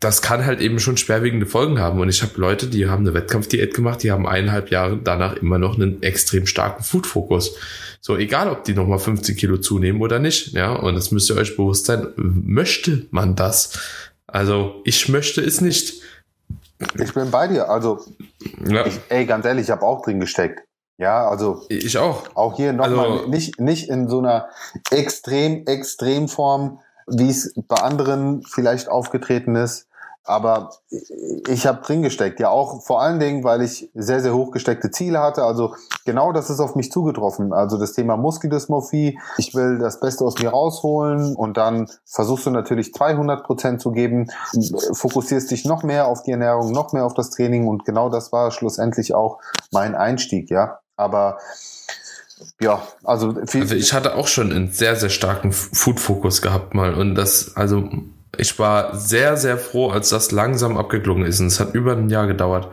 das 0.02 0.20
kann 0.20 0.44
halt 0.44 0.60
eben 0.60 0.80
schon 0.80 0.96
schwerwiegende 0.96 1.46
Folgen 1.46 1.78
haben. 1.78 2.00
Und 2.00 2.08
ich 2.08 2.22
habe 2.22 2.32
Leute, 2.40 2.66
die 2.66 2.88
haben 2.88 3.06
eine 3.06 3.14
Wettkampfdiät 3.14 3.72
gemacht, 3.72 4.02
die 4.02 4.10
haben 4.10 4.26
eineinhalb 4.26 4.72
Jahre 4.72 4.98
danach 5.02 5.36
immer 5.36 5.58
noch 5.58 5.76
einen 5.76 6.02
extrem 6.02 6.46
starken 6.46 6.82
Food-Fokus. 6.82 7.56
So, 8.00 8.16
egal 8.16 8.48
ob 8.48 8.64
die 8.64 8.74
nochmal 8.74 8.98
15 8.98 9.36
Kilo 9.36 9.58
zunehmen 9.58 10.02
oder 10.02 10.18
nicht, 10.18 10.54
ja, 10.54 10.72
und 10.72 10.96
das 10.96 11.12
müsst 11.12 11.30
ihr 11.30 11.36
euch 11.36 11.56
bewusst 11.56 11.86
sein, 11.86 12.08
möchte 12.16 13.06
man 13.10 13.36
das? 13.36 13.78
Also, 14.26 14.82
ich 14.84 15.08
möchte 15.08 15.40
es 15.40 15.60
nicht. 15.60 16.02
Ich 17.00 17.14
bin 17.14 17.30
bei 17.30 17.48
dir. 17.48 17.68
Also, 17.68 18.00
ja. 18.66 18.86
ich, 18.86 18.98
ey, 19.08 19.26
ganz 19.26 19.44
ehrlich, 19.44 19.64
ich 19.64 19.70
habe 19.70 19.82
auch 19.82 20.02
drin 20.02 20.20
gesteckt. 20.20 20.62
Ja, 20.98 21.28
also 21.28 21.62
ich 21.68 21.98
auch. 21.98 22.24
Auch 22.34 22.56
hier 22.56 22.72
nochmal 22.72 23.10
also, 23.10 23.26
nicht 23.28 23.58
nicht 23.58 23.88
in 23.88 24.08
so 24.08 24.18
einer 24.18 24.48
extrem 24.90 25.66
extrem 25.66 26.28
Form, 26.28 26.80
wie 27.06 27.30
es 27.30 27.54
bei 27.56 27.76
anderen 27.76 28.42
vielleicht 28.44 28.88
aufgetreten 28.88 29.56
ist. 29.56 29.88
Aber 30.24 30.70
ich 31.48 31.66
habe 31.66 31.82
drin 31.82 32.02
gesteckt, 32.02 32.38
ja 32.38 32.48
auch 32.48 32.82
vor 32.84 33.02
allen 33.02 33.18
Dingen, 33.18 33.42
weil 33.42 33.60
ich 33.62 33.90
sehr, 33.94 34.20
sehr 34.20 34.34
hochgesteckte 34.34 34.92
Ziele 34.92 35.20
hatte. 35.20 35.42
Also 35.42 35.74
genau 36.04 36.32
das 36.32 36.48
ist 36.48 36.60
auf 36.60 36.76
mich 36.76 36.92
zugetroffen. 36.92 37.52
Also 37.52 37.76
das 37.76 37.92
Thema 37.92 38.16
Muskeldysmorphie. 38.16 39.18
Ich 39.38 39.54
will 39.54 39.78
das 39.78 39.98
Beste 39.98 40.24
aus 40.24 40.38
mir 40.38 40.50
rausholen 40.50 41.34
und 41.34 41.56
dann 41.56 41.88
versuchst 42.04 42.46
du 42.46 42.50
natürlich 42.50 42.92
200 42.94 43.44
Prozent 43.44 43.80
zu 43.80 43.90
geben, 43.90 44.28
fokussierst 44.92 45.50
dich 45.50 45.64
noch 45.64 45.82
mehr 45.82 46.06
auf 46.06 46.22
die 46.22 46.30
Ernährung, 46.30 46.70
noch 46.70 46.92
mehr 46.92 47.04
auf 47.04 47.14
das 47.14 47.30
Training 47.30 47.66
und 47.66 47.84
genau 47.84 48.08
das 48.08 48.30
war 48.30 48.52
schlussendlich 48.52 49.14
auch 49.14 49.40
mein 49.72 49.94
Einstieg, 49.96 50.50
ja. 50.50 50.78
Aber 50.96 51.38
ja, 52.60 52.82
also, 53.02 53.34
also 53.40 53.74
ich 53.74 53.92
hatte 53.92 54.14
auch 54.14 54.28
schon 54.28 54.52
einen 54.52 54.70
sehr, 54.70 54.94
sehr 54.94 55.10
starken 55.10 55.52
Food-Fokus 55.52 56.42
gehabt 56.42 56.74
mal 56.74 56.94
und 56.94 57.14
das, 57.16 57.56
also 57.56 57.88
ich 58.36 58.58
war 58.58 58.96
sehr, 58.96 59.36
sehr 59.36 59.58
froh, 59.58 59.90
als 59.90 60.08
das 60.08 60.30
langsam 60.30 60.76
abgeklungen 60.76 61.26
ist. 61.26 61.40
Und 61.40 61.46
es 61.48 61.60
hat 61.60 61.74
über 61.74 61.92
ein 61.92 62.08
Jahr 62.08 62.26
gedauert. 62.26 62.68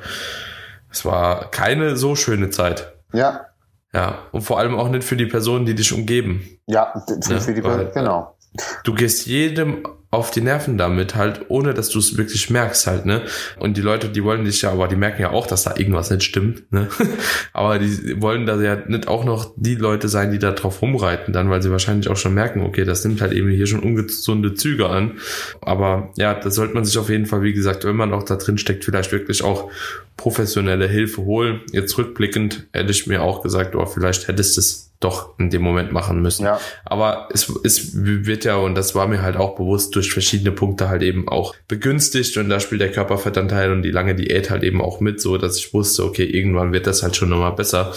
Es 0.89 1.05
war 1.05 1.51
keine 1.51 1.97
so 1.97 2.15
schöne 2.15 2.49
Zeit. 2.49 2.93
Ja. 3.13 3.45
Ja, 3.93 4.19
und 4.31 4.41
vor 4.41 4.59
allem 4.59 4.77
auch 4.77 4.89
nicht 4.89 5.03
für 5.03 5.15
die 5.15 5.25
Personen, 5.25 5.65
die 5.65 5.73
dich 5.73 5.91
umgeben. 5.91 6.47
Ja, 6.67 6.93
für, 7.07 7.53
die 7.53 7.61
Personen, 7.61 7.91
genau. 7.91 8.35
Du 8.83 8.93
gehst 8.93 9.27
jedem 9.27 9.83
auf 10.11 10.31
die 10.31 10.41
Nerven 10.41 10.77
damit 10.79 11.13
halt, 11.13 11.45
ohne 11.49 11.75
dass 11.75 11.89
du 11.89 11.99
es 11.99 12.17
wirklich 12.17 12.49
merkst 12.49 12.87
halt, 12.87 13.05
ne? 13.05 13.21
Und 13.59 13.77
die 13.77 13.81
Leute, 13.81 14.09
die 14.09 14.23
wollen 14.23 14.43
dich 14.43 14.63
ja, 14.63 14.71
aber 14.71 14.87
die 14.87 14.95
merken 14.95 15.21
ja 15.21 15.29
auch, 15.29 15.45
dass 15.45 15.63
da 15.63 15.75
irgendwas 15.77 16.09
nicht 16.09 16.23
stimmt, 16.23 16.71
ne? 16.71 16.87
aber 17.53 17.77
die 17.77 18.19
wollen 18.19 18.47
da 18.47 18.59
ja 18.59 18.75
nicht 18.87 19.07
auch 19.07 19.23
noch 19.23 19.53
die 19.55 19.75
Leute 19.75 20.09
sein, 20.09 20.31
die 20.31 20.39
da 20.39 20.51
drauf 20.51 20.81
rumreiten, 20.81 21.31
dann, 21.31 21.51
weil 21.51 21.61
sie 21.61 21.69
wahrscheinlich 21.69 22.09
auch 22.09 22.17
schon 22.17 22.33
merken, 22.33 22.63
okay, 22.63 22.85
das 22.85 23.05
nimmt 23.05 23.21
halt 23.21 23.33
eben 23.33 23.49
hier 23.49 23.67
schon 23.67 23.81
ungesunde 23.81 24.55
Züge 24.55 24.89
an. 24.89 25.19
Aber 25.61 26.11
ja, 26.17 26.33
da 26.33 26.49
sollte 26.49 26.73
man 26.73 26.85
sich 26.85 26.97
auf 26.97 27.09
jeden 27.09 27.27
Fall, 27.27 27.43
wie 27.43 27.53
gesagt, 27.53 27.85
wenn 27.85 27.95
man 27.95 28.11
auch 28.11 28.23
da 28.23 28.37
drin 28.37 28.57
steckt, 28.57 28.85
vielleicht 28.85 29.11
wirklich 29.11 29.43
auch 29.43 29.69
professionelle 30.17 30.87
Hilfe 30.87 31.21
holen. 31.21 31.61
Jetzt 31.71 31.95
rückblickend 31.99 32.67
hätte 32.73 32.89
ich 32.89 33.05
mir 33.05 33.21
auch 33.21 33.43
gesagt, 33.43 33.75
oh, 33.75 33.85
vielleicht 33.85 34.27
hättest 34.27 34.57
du 34.57 34.61
es 34.61 34.88
doch 34.99 35.39
in 35.39 35.49
dem 35.49 35.61
Moment 35.61 35.93
machen 35.93 36.21
müssen. 36.21 36.43
Ja. 36.43 36.59
Aber 36.83 37.29
es, 37.31 37.49
es 37.63 37.91
wird 37.93 38.43
ja, 38.43 38.57
und 38.57 38.75
das 38.75 38.95
war 38.95 39.07
mir 39.07 39.21
halt 39.21 39.37
auch 39.37 39.55
bewusst, 39.55 39.95
durch 39.95 40.11
verschiedene 40.11 40.51
Punkte 40.51 40.89
halt 40.89 41.03
eben 41.03 41.29
auch 41.29 41.55
begünstigt 41.69 42.35
und 42.35 42.49
da 42.49 42.59
spielt 42.59 42.81
der 42.81 42.91
Körperfettanteil 42.91 43.71
und 43.71 43.81
die 43.83 43.91
lange 43.91 44.13
Diät 44.13 44.49
halt 44.49 44.63
eben 44.63 44.81
auch 44.81 44.99
mit, 44.99 45.21
so 45.21 45.37
dass 45.37 45.57
ich 45.57 45.73
wusste, 45.73 46.03
okay, 46.03 46.25
irgendwann 46.25 46.73
wird 46.73 46.85
das 46.85 47.01
halt 47.01 47.15
schon 47.15 47.29
nochmal 47.29 47.53
besser. 47.53 47.93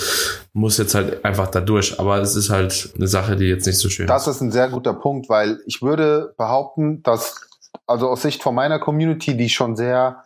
Muss 0.52 0.78
jetzt 0.78 0.94
halt 0.94 1.24
einfach 1.24 1.48
da 1.48 1.60
durch. 1.60 1.98
Aber 1.98 2.18
es 2.20 2.36
ist 2.36 2.50
halt 2.50 2.92
eine 2.96 3.08
Sache, 3.08 3.34
die 3.34 3.46
jetzt 3.46 3.66
nicht 3.66 3.78
so 3.78 3.88
schön 3.88 4.06
das 4.06 4.22
ist. 4.22 4.26
Das 4.28 4.36
ist 4.36 4.42
ein 4.42 4.52
sehr 4.52 4.68
guter 4.68 4.94
Punkt, 4.94 5.28
weil 5.28 5.58
ich 5.66 5.82
würde 5.82 6.34
behaupten, 6.36 7.02
dass, 7.02 7.48
also 7.86 8.10
aus 8.10 8.22
Sicht 8.22 8.44
von 8.44 8.54
meiner 8.54 8.78
Community, 8.78 9.36
die 9.36 9.48
schon 9.48 9.74
sehr 9.74 10.22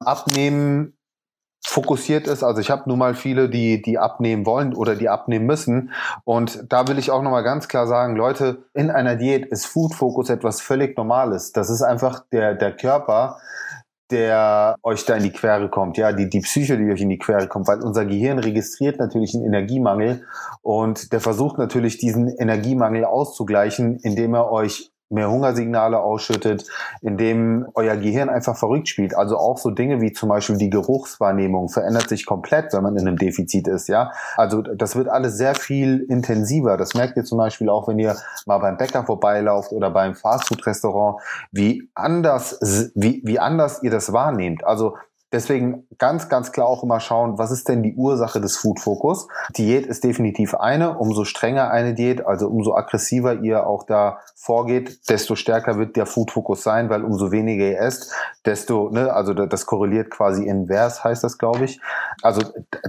abnehmen 0.00 0.95
fokussiert 1.68 2.26
ist. 2.26 2.42
Also 2.42 2.60
ich 2.60 2.70
habe 2.70 2.84
nun 2.86 2.98
mal 2.98 3.14
viele, 3.14 3.48
die 3.48 3.82
die 3.82 3.98
abnehmen 3.98 4.46
wollen 4.46 4.74
oder 4.74 4.94
die 4.94 5.08
abnehmen 5.08 5.46
müssen. 5.46 5.90
Und 6.24 6.64
da 6.68 6.86
will 6.88 6.98
ich 6.98 7.10
auch 7.10 7.22
nochmal 7.22 7.42
ganz 7.42 7.68
klar 7.68 7.86
sagen, 7.86 8.16
Leute, 8.16 8.64
in 8.72 8.90
einer 8.90 9.16
Diät 9.16 9.46
ist 9.46 9.66
Food 9.66 9.94
Focus 9.94 10.30
etwas 10.30 10.60
völlig 10.60 10.96
Normales. 10.96 11.52
Das 11.52 11.68
ist 11.68 11.82
einfach 11.82 12.24
der, 12.30 12.54
der 12.54 12.76
Körper, 12.76 13.38
der 14.12 14.76
euch 14.84 15.04
da 15.04 15.16
in 15.16 15.24
die 15.24 15.32
Quere 15.32 15.68
kommt, 15.68 15.96
ja, 15.96 16.12
die, 16.12 16.30
die 16.30 16.40
Psyche, 16.40 16.78
die 16.78 16.90
euch 16.92 17.00
in 17.00 17.08
die 17.08 17.18
Quere 17.18 17.48
kommt, 17.48 17.66
weil 17.66 17.82
unser 17.82 18.04
Gehirn 18.04 18.38
registriert 18.38 19.00
natürlich 19.00 19.34
einen 19.34 19.44
Energiemangel 19.44 20.24
und 20.62 21.12
der 21.12 21.20
versucht 21.20 21.58
natürlich 21.58 21.98
diesen 21.98 22.28
Energiemangel 22.28 23.04
auszugleichen, 23.04 23.98
indem 24.02 24.34
er 24.34 24.52
euch 24.52 24.92
mehr 25.08 25.30
Hungersignale 25.30 26.00
ausschüttet, 26.00 26.66
indem 27.00 27.66
euer 27.74 27.96
Gehirn 27.96 28.28
einfach 28.28 28.56
verrückt 28.56 28.88
spielt. 28.88 29.16
Also 29.16 29.36
auch 29.36 29.58
so 29.58 29.70
Dinge 29.70 30.00
wie 30.00 30.12
zum 30.12 30.28
Beispiel 30.28 30.56
die 30.56 30.70
Geruchswahrnehmung 30.70 31.68
verändert 31.68 32.08
sich 32.08 32.26
komplett, 32.26 32.72
wenn 32.72 32.82
man 32.82 32.96
in 32.96 33.06
einem 33.06 33.16
Defizit 33.16 33.68
ist, 33.68 33.88
ja. 33.88 34.10
Also 34.36 34.62
das 34.62 34.96
wird 34.96 35.08
alles 35.08 35.36
sehr 35.36 35.54
viel 35.54 36.04
intensiver. 36.08 36.76
Das 36.76 36.94
merkt 36.94 37.16
ihr 37.16 37.24
zum 37.24 37.38
Beispiel 37.38 37.68
auch, 37.68 37.88
wenn 37.88 37.98
ihr 37.98 38.16
mal 38.46 38.58
beim 38.58 38.76
Bäcker 38.76 39.04
vorbeilauft 39.04 39.72
oder 39.72 39.90
beim 39.90 40.14
Fastfood-Restaurant, 40.14 41.20
wie 41.52 41.88
anders, 41.94 42.92
wie, 42.94 43.22
wie 43.24 43.38
anders 43.38 43.82
ihr 43.82 43.90
das 43.90 44.12
wahrnehmt. 44.12 44.64
Also 44.64 44.96
Deswegen 45.32 45.88
ganz, 45.98 46.28
ganz 46.28 46.52
klar 46.52 46.68
auch 46.68 46.84
immer 46.84 47.00
schauen, 47.00 47.36
was 47.36 47.50
ist 47.50 47.68
denn 47.68 47.82
die 47.82 47.96
Ursache 47.96 48.40
des 48.40 48.56
Food 48.56 48.78
Focus? 48.78 49.26
Diät 49.56 49.84
ist 49.84 50.04
definitiv 50.04 50.54
eine. 50.54 50.98
Umso 50.98 51.24
strenger 51.24 51.68
eine 51.72 51.94
Diät, 51.94 52.24
also 52.24 52.46
umso 52.46 52.76
aggressiver 52.76 53.34
ihr 53.40 53.66
auch 53.66 53.82
da 53.82 54.20
vorgeht, 54.36 55.10
desto 55.10 55.34
stärker 55.34 55.78
wird 55.78 55.96
der 55.96 56.06
Food 56.06 56.30
Focus 56.30 56.62
sein, 56.62 56.90
weil 56.90 57.02
umso 57.02 57.32
weniger 57.32 57.64
ihr 57.64 57.80
esst, 57.80 58.12
desto, 58.44 58.88
ne, 58.90 59.12
also 59.12 59.34
das 59.34 59.66
korreliert 59.66 60.10
quasi 60.10 60.44
invers, 60.44 61.02
heißt 61.02 61.24
das, 61.24 61.38
glaube 61.38 61.64
ich. 61.64 61.80
Also 62.22 62.42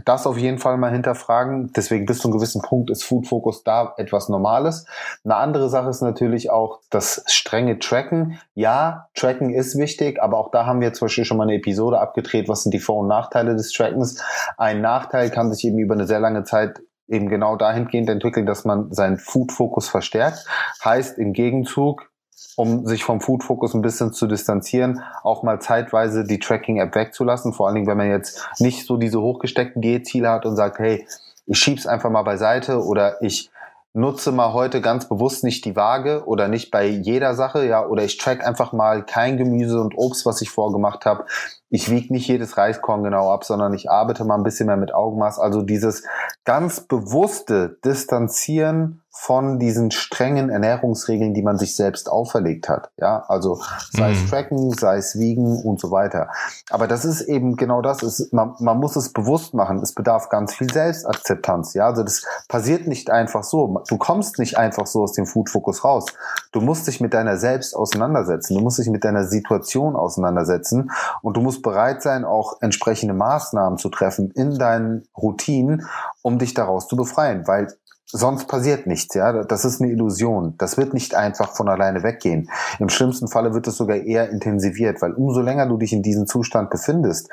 das 0.05 0.27
auf 0.27 0.37
jeden 0.37 0.59
Fall 0.59 0.77
mal 0.77 0.91
hinterfragen. 0.91 1.73
Deswegen 1.75 2.05
bis 2.05 2.19
zu 2.19 2.27
einem 2.27 2.37
gewissen 2.37 2.61
Punkt 2.61 2.91
ist 2.91 3.03
Food 3.03 3.27
Focus 3.27 3.63
da 3.63 3.95
etwas 3.97 4.29
Normales. 4.29 4.85
Eine 5.25 5.37
andere 5.37 5.69
Sache 5.69 5.89
ist 5.89 6.01
natürlich 6.01 6.51
auch 6.51 6.81
das 6.91 7.23
strenge 7.25 7.79
Tracken. 7.79 8.39
Ja, 8.53 9.07
Tracken 9.15 9.51
ist 9.51 9.75
wichtig, 9.75 10.21
aber 10.21 10.37
auch 10.37 10.51
da 10.51 10.67
haben 10.67 10.81
wir 10.81 10.93
zum 10.93 11.07
Beispiel 11.07 11.25
schon 11.25 11.37
mal 11.37 11.43
eine 11.45 11.55
Episode 11.55 11.99
abgetreten 11.99 12.26
gedreht, 12.27 12.49
was 12.49 12.63
sind 12.63 12.73
die 12.73 12.79
Vor- 12.79 12.99
und 12.99 13.07
Nachteile 13.07 13.55
des 13.55 13.71
Trackens. 13.71 14.23
Ein 14.57 14.81
Nachteil 14.81 15.29
kann 15.29 15.51
sich 15.51 15.65
eben 15.65 15.79
über 15.79 15.95
eine 15.95 16.07
sehr 16.07 16.19
lange 16.19 16.43
Zeit 16.43 16.81
eben 17.07 17.29
genau 17.29 17.55
dahingehend 17.55 18.09
entwickeln, 18.09 18.45
dass 18.45 18.65
man 18.65 18.91
seinen 18.91 19.17
Food-Fokus 19.17 19.87
verstärkt. 19.87 20.45
Heißt 20.83 21.17
im 21.17 21.33
Gegenzug, 21.33 22.11
um 22.55 22.85
sich 22.85 23.03
vom 23.03 23.21
Food-Fokus 23.21 23.73
ein 23.73 23.81
bisschen 23.81 24.13
zu 24.13 24.27
distanzieren, 24.27 25.01
auch 25.23 25.43
mal 25.43 25.59
zeitweise 25.59 26.23
die 26.23 26.39
Tracking-App 26.39 26.93
wegzulassen. 26.95 27.53
Vor 27.53 27.67
allen 27.67 27.75
Dingen, 27.75 27.87
wenn 27.87 27.97
man 27.97 28.09
jetzt 28.09 28.47
nicht 28.59 28.85
so 28.85 28.97
diese 28.97 29.21
hochgesteckten 29.21 29.81
Diätziele 29.81 30.29
hat 30.29 30.45
und 30.45 30.55
sagt, 30.55 30.79
hey, 30.79 31.07
ich 31.45 31.59
schieb's 31.59 31.87
einfach 31.87 32.09
mal 32.09 32.23
beiseite 32.23 32.83
oder 32.83 33.21
ich 33.21 33.49
nutze 33.93 34.31
mal 34.31 34.53
heute 34.53 34.79
ganz 34.79 35.09
bewusst 35.09 35.43
nicht 35.43 35.65
die 35.65 35.75
Waage 35.75 36.23
oder 36.25 36.47
nicht 36.47 36.69
bei 36.69 36.85
jeder 36.85 37.33
Sache, 37.33 37.65
ja, 37.65 37.85
oder 37.85 38.03
ich 38.03 38.17
track 38.17 38.45
einfach 38.45 38.71
mal 38.71 39.03
kein 39.03 39.37
Gemüse 39.37 39.81
und 39.81 39.97
Obst, 39.97 40.25
was 40.25 40.41
ich 40.41 40.49
vorgemacht 40.49 41.05
habe. 41.05 41.25
Ich 41.69 41.89
wiege 41.91 42.13
nicht 42.13 42.27
jedes 42.27 42.57
Reiskorn 42.57 43.03
genau 43.03 43.31
ab, 43.31 43.43
sondern 43.43 43.73
ich 43.73 43.89
arbeite 43.89 44.23
mal 44.23 44.35
ein 44.35 44.43
bisschen 44.43 44.67
mehr 44.67 44.77
mit 44.77 44.93
Augenmaß. 44.93 45.39
Also 45.39 45.61
dieses 45.61 46.03
ganz 46.45 46.79
bewusste 46.79 47.77
Distanzieren 47.83 49.01
von 49.19 49.57
diesen 49.57 49.89
strengen 49.89 50.49
Ernährungsregeln, 50.49 51.33
die 51.33 51.41
man 51.41 51.57
sich 51.57 51.75
selbst 51.75 52.09
auferlegt 52.09 52.69
hat. 52.69 52.91
Ja, 52.97 53.25
also 53.27 53.59
sei 53.91 54.11
es 54.11 54.21
mhm. 54.21 54.27
Tracken, 54.27 54.71
sei 54.71 54.97
es 54.97 55.17
Wiegen 55.17 55.59
und 55.63 55.79
so 55.79 55.89
weiter. 55.89 56.29
Aber 56.69 56.87
das 56.87 57.03
ist 57.03 57.21
eben 57.21 57.55
genau 57.55 57.81
das. 57.81 58.03
Ist, 58.03 58.31
man, 58.31 58.53
man 58.59 58.77
muss 58.77 58.95
es 58.95 59.11
bewusst 59.13 59.55
machen. 59.55 59.79
Es 59.79 59.93
bedarf 59.93 60.29
ganz 60.29 60.53
viel 60.53 60.71
Selbstakzeptanz. 60.71 61.73
Ja, 61.73 61.87
also 61.87 62.03
das 62.03 62.25
passiert 62.47 62.87
nicht 62.87 63.09
einfach 63.09 63.43
so. 63.43 63.81
Du 63.89 63.97
kommst 63.97 64.37
nicht 64.37 64.57
einfach 64.57 64.85
so 64.85 65.01
aus 65.01 65.13
dem 65.13 65.25
Food 65.25 65.49
Focus 65.49 65.83
raus. 65.83 66.05
Du 66.51 66.61
musst 66.61 66.87
dich 66.87 67.01
mit 67.01 67.13
deiner 67.13 67.37
selbst 67.37 67.75
auseinandersetzen. 67.75 68.55
Du 68.55 68.61
musst 68.61 68.77
dich 68.77 68.89
mit 68.89 69.03
deiner 69.03 69.23
Situation 69.23 69.95
auseinandersetzen 69.95 70.91
und 71.23 71.35
du 71.35 71.41
musst 71.41 71.56
bereit 71.61 72.01
sein, 72.01 72.25
auch 72.25 72.61
entsprechende 72.61 73.13
Maßnahmen 73.13 73.77
zu 73.77 73.89
treffen 73.89 74.31
in 74.31 74.57
deinen 74.57 75.07
Routinen, 75.15 75.87
um 76.21 76.39
dich 76.39 76.53
daraus 76.53 76.87
zu 76.87 76.95
befreien, 76.95 77.47
weil 77.47 77.67
sonst 78.07 78.47
passiert 78.47 78.87
nichts, 78.87 79.13
ja. 79.15 79.43
Das 79.43 79.65
ist 79.65 79.81
eine 79.81 79.91
Illusion. 79.91 80.55
Das 80.57 80.77
wird 80.77 80.93
nicht 80.93 81.15
einfach 81.15 81.55
von 81.55 81.67
alleine 81.67 82.03
weggehen. 82.03 82.49
Im 82.79 82.89
schlimmsten 82.89 83.27
Falle 83.27 83.53
wird 83.53 83.67
es 83.67 83.77
sogar 83.77 83.97
eher 83.97 84.29
intensiviert, 84.29 85.01
weil 85.01 85.13
umso 85.13 85.41
länger 85.41 85.67
du 85.67 85.77
dich 85.77 85.93
in 85.93 86.03
diesem 86.03 86.25
Zustand 86.25 86.69
befindest, 86.69 87.29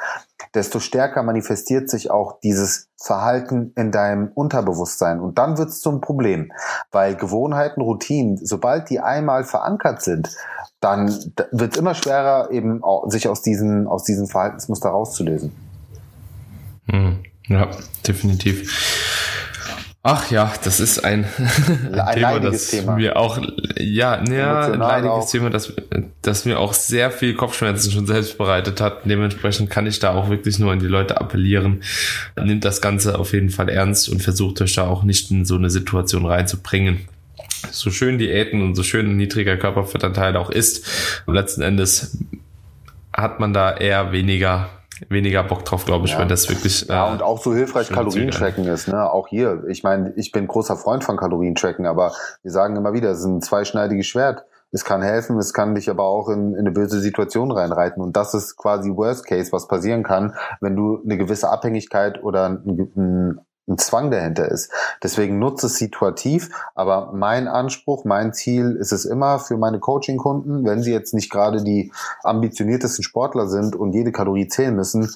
desto 0.55 0.81
stärker 0.81 1.23
manifestiert 1.23 1.89
sich 1.89 2.11
auch 2.11 2.41
dieses 2.41 2.89
Verhalten 2.97 3.73
in 3.77 3.93
deinem 3.93 4.29
Unterbewusstsein. 4.35 5.21
Und 5.21 5.39
dann 5.39 5.59
wird 5.59 5.69
es 5.69 5.81
zum 5.81 6.01
Problem, 6.01 6.53
weil 6.91 7.15
Gewohnheiten, 7.15 7.81
Routinen, 7.81 8.37
sobald 8.37 8.91
die 8.91 9.01
einmal 9.01 9.45
verankert 9.45 10.03
sind, 10.03 10.31
dann 10.81 11.09
wird 11.51 11.73
es 11.73 11.79
immer 11.79 11.95
schwerer, 11.95 12.51
eben 12.51 12.83
sich 13.07 13.29
aus 13.29 13.43
diesen, 13.43 13.87
aus 13.87 14.05
diesen 14.05 14.27
Verhaltensmuster 14.27 14.91
rauszulösen. 14.91 15.53
Hm. 16.91 17.25
Ja, 17.47 17.71
definitiv. 18.07 19.34
Ach 20.07 20.31
ja, 20.31 20.53
das 20.62 20.81
ist 20.81 21.03
ein, 21.03 21.25
ein 21.93 22.14
Thema, 22.14 22.38
das 22.38 22.69
Thema. 22.69 22.95
mir 22.95 23.17
auch, 23.17 23.38
ja, 23.79 24.23
ja 24.23 24.67
ein 24.67 24.79
leidiges 24.79 25.11
auch. 25.11 25.31
Thema, 25.31 25.49
das, 25.49 25.73
das 26.21 26.45
mir 26.45 26.59
auch 26.59 26.75
sehr 26.75 27.11
viel 27.11 27.33
Kopfschmerzen 27.33 27.90
schon 27.90 28.05
selbst 28.05 28.37
bereitet 28.37 28.83
hat. 28.83 29.07
Dementsprechend 29.07 29.71
kann 29.71 29.87
ich 29.87 30.01
da 30.01 30.12
auch 30.12 30.29
wirklich 30.29 30.59
nur 30.59 30.73
an 30.73 30.79
die 30.79 30.88
Leute 30.88 31.19
appellieren. 31.19 31.83
Nimmt 32.37 32.67
das 32.67 32.83
Ganze 32.83 33.19
auf 33.19 33.33
jeden 33.33 33.49
Fall 33.49 33.71
ernst 33.71 34.11
und 34.11 34.23
versucht 34.23 34.61
euch 34.61 34.75
da 34.75 34.87
auch 34.87 35.05
nicht 35.05 35.31
in 35.31 35.47
so 35.47 35.55
eine 35.57 35.71
Situation 35.71 36.27
reinzubringen. 36.27 37.09
So 37.71 37.90
schön 37.90 38.19
Diäten 38.19 38.61
und 38.61 38.75
so 38.75 38.83
schön 38.83 39.07
ein 39.07 39.17
niedriger 39.17 39.57
Körperfettanteil 39.57 40.37
auch 40.37 40.51
ist, 40.51 40.87
letzten 41.27 41.62
Endes 41.62 42.19
hat 43.11 43.40
man 43.40 43.55
da 43.55 43.75
eher 43.75 44.12
weniger 44.12 44.69
weniger 45.09 45.43
Bock 45.43 45.64
drauf, 45.64 45.85
glaube 45.85 46.07
ich, 46.07 46.12
ja. 46.12 46.19
wenn 46.19 46.29
das 46.29 46.49
wirklich. 46.49 46.88
Äh, 46.88 46.93
ja, 46.93 47.11
und 47.11 47.23
auch 47.23 47.43
so 47.43 47.55
hilfreich 47.55 47.88
Kalorientracken 47.88 48.64
ist, 48.67 48.88
ne? 48.88 49.11
Auch 49.11 49.29
hier. 49.29 49.64
Ich 49.69 49.83
meine, 49.83 50.12
ich 50.17 50.33
bin 50.33 50.47
großer 50.47 50.77
Freund 50.77 51.05
von 51.05 51.17
Kalorientracken, 51.17 51.87
aber 51.87 52.12
wir 52.43 52.51
sagen 52.51 52.77
immer 52.77 52.93
wieder, 52.93 53.11
es 53.11 53.21
ist 53.21 53.27
ein 53.27 53.43
zweischneidiges 53.43 54.07
Schwert. 54.07 54.45
Es 54.71 54.85
kann 54.85 55.03
helfen, 55.03 55.38
es 55.38 55.53
kann 55.53 55.77
dich 55.77 55.88
aber 55.88 56.03
auch 56.03 56.29
in, 56.29 56.53
in 56.55 56.59
eine 56.59 56.73
böse 56.73 56.99
Situation 56.99 57.53
reinreiten. 57.53 58.03
Und 58.03 58.17
das 58.17 58.35
ist 58.35 58.57
quasi 58.57 58.90
Worst 58.90 59.25
Case, 59.25 59.53
was 59.53 59.69
passieren 59.69 60.03
kann, 60.03 60.35
wenn 60.61 60.75
du 60.75 61.01
eine 61.05 61.17
gewisse 61.17 61.49
Abhängigkeit 61.49 62.23
oder 62.25 62.47
ein, 62.47 62.90
ein 62.97 63.40
ein 63.68 63.79
Zwang 63.79 64.11
dahinter 64.11 64.50
ist. 64.50 64.70
Deswegen 65.03 65.38
nutze 65.38 65.66
es 65.66 65.77
situativ, 65.77 66.50
aber 66.74 67.12
mein 67.12 67.48
Anspruch, 67.48 68.05
mein 68.05 68.33
Ziel 68.33 68.77
ist 68.79 68.92
es 68.92 69.05
immer 69.05 69.38
für 69.38 69.57
meine 69.57 69.81
Coaching-Kunden, 69.81 70.64
wenn 70.64 70.83
sie 70.83 70.92
jetzt 70.92 71.14
nicht 71.14 71.31
gerade 71.31 71.62
die 71.62 71.92
ambitioniertesten 72.22 73.03
Sportler 73.03 73.48
sind 73.48 73.74
und 73.74 73.92
jede 73.92 74.12
Kalorie 74.12 74.48
zählen 74.48 74.74
müssen, 74.74 75.11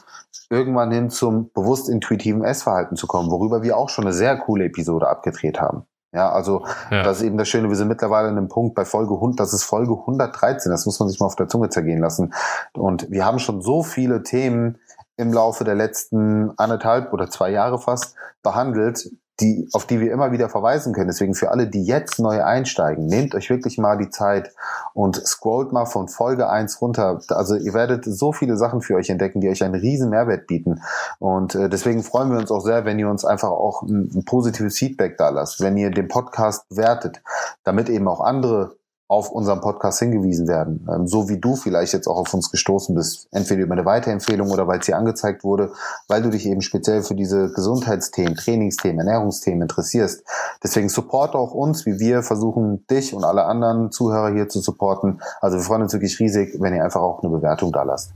irgendwann 0.50 0.90
hin 0.90 1.10
zum 1.10 1.50
bewusst 1.52 1.88
intuitiven 1.88 2.42
Essverhalten 2.42 2.96
zu 2.96 3.06
kommen, 3.06 3.30
worüber 3.30 3.62
wir 3.62 3.76
auch 3.76 3.90
schon 3.90 4.04
eine 4.04 4.14
sehr 4.14 4.36
coole 4.38 4.64
Episode 4.64 5.08
abgedreht 5.08 5.60
haben. 5.60 5.84
Ja, 6.12 6.30
also 6.32 6.64
ja. 6.90 7.02
das 7.02 7.18
ist 7.18 7.24
eben 7.24 7.36
das 7.36 7.48
Schöne, 7.48 7.68
wir 7.68 7.76
sind 7.76 7.88
mittlerweile 7.88 8.28
an 8.28 8.38
einem 8.38 8.48
Punkt 8.48 8.74
bei 8.74 8.86
Folge 8.86 9.12
100, 9.12 9.38
das 9.38 9.52
ist 9.52 9.64
Folge 9.64 9.92
113, 9.92 10.72
das 10.72 10.86
muss 10.86 10.98
man 10.98 11.08
sich 11.10 11.20
mal 11.20 11.26
auf 11.26 11.36
der 11.36 11.48
Zunge 11.48 11.68
zergehen 11.68 12.00
lassen. 12.00 12.32
Und 12.72 13.10
wir 13.10 13.26
haben 13.26 13.38
schon 13.38 13.60
so 13.60 13.82
viele 13.82 14.22
Themen, 14.22 14.78
im 15.18 15.32
Laufe 15.32 15.64
der 15.64 15.74
letzten 15.74 16.52
anderthalb 16.56 17.12
oder 17.12 17.28
zwei 17.28 17.50
Jahre 17.50 17.78
fast 17.78 18.14
behandelt, 18.42 19.10
die, 19.40 19.68
auf 19.72 19.86
die 19.86 20.00
wir 20.00 20.12
immer 20.12 20.32
wieder 20.32 20.48
verweisen 20.48 20.92
können. 20.92 21.08
Deswegen 21.08 21.34
für 21.34 21.50
alle, 21.50 21.68
die 21.68 21.84
jetzt 21.84 22.18
neu 22.18 22.42
einsteigen, 22.42 23.06
nehmt 23.06 23.34
euch 23.34 23.50
wirklich 23.50 23.78
mal 23.78 23.96
die 23.96 24.10
Zeit 24.10 24.52
und 24.94 25.16
scrollt 25.16 25.72
mal 25.72 25.86
von 25.86 26.08
Folge 26.08 26.48
eins 26.48 26.80
runter. 26.80 27.20
Also 27.28 27.54
ihr 27.54 27.72
werdet 27.72 28.04
so 28.04 28.32
viele 28.32 28.56
Sachen 28.56 28.80
für 28.80 28.96
euch 28.96 29.10
entdecken, 29.10 29.40
die 29.40 29.48
euch 29.48 29.62
einen 29.62 29.76
riesen 29.76 30.10
Mehrwert 30.10 30.46
bieten. 30.46 30.82
Und 31.18 31.54
äh, 31.54 31.68
deswegen 31.68 32.02
freuen 32.02 32.30
wir 32.30 32.38
uns 32.38 32.50
auch 32.50 32.62
sehr, 32.62 32.84
wenn 32.84 32.98
ihr 32.98 33.08
uns 33.08 33.24
einfach 33.24 33.50
auch 33.50 33.82
ein, 33.82 34.10
ein 34.14 34.24
positives 34.24 34.76
Feedback 34.76 35.16
da 35.18 35.28
lasst, 35.28 35.60
wenn 35.60 35.76
ihr 35.76 35.90
den 35.90 36.08
Podcast 36.08 36.64
wertet, 36.70 37.22
damit 37.62 37.88
eben 37.88 38.08
auch 38.08 38.20
andere 38.20 38.77
auf 39.08 39.30
unserem 39.30 39.62
Podcast 39.62 40.00
hingewiesen 40.00 40.46
werden. 40.46 40.86
Ähm, 40.92 41.06
so 41.06 41.30
wie 41.30 41.38
du 41.38 41.56
vielleicht 41.56 41.94
jetzt 41.94 42.06
auch 42.06 42.18
auf 42.18 42.34
uns 42.34 42.50
gestoßen 42.50 42.94
bist. 42.94 43.26
Entweder 43.32 43.62
über 43.62 43.72
eine 43.72 43.86
Weiterempfehlung 43.86 44.50
oder 44.50 44.68
weil 44.68 44.80
es 44.80 44.86
dir 44.86 44.98
angezeigt 44.98 45.44
wurde, 45.44 45.72
weil 46.08 46.22
du 46.22 46.28
dich 46.28 46.46
eben 46.46 46.60
speziell 46.60 47.02
für 47.02 47.14
diese 47.14 47.50
Gesundheitsthemen, 47.50 48.34
Trainingsthemen, 48.34 48.98
Ernährungsthemen 49.00 49.62
interessierst. 49.62 50.24
Deswegen 50.62 50.90
support 50.90 51.34
auch 51.34 51.54
uns, 51.54 51.86
wie 51.86 51.98
wir 51.98 52.22
versuchen, 52.22 52.86
dich 52.86 53.14
und 53.14 53.24
alle 53.24 53.46
anderen 53.46 53.90
Zuhörer 53.90 54.30
hier 54.32 54.48
zu 54.48 54.60
supporten. 54.60 55.22
Also 55.40 55.56
wir 55.56 55.64
freuen 55.64 55.82
uns 55.82 55.94
wirklich 55.94 56.20
riesig, 56.20 56.56
wenn 56.60 56.74
ihr 56.74 56.84
einfach 56.84 57.00
auch 57.00 57.22
eine 57.22 57.32
Bewertung 57.32 57.72
da 57.72 57.84
lasst. 57.84 58.12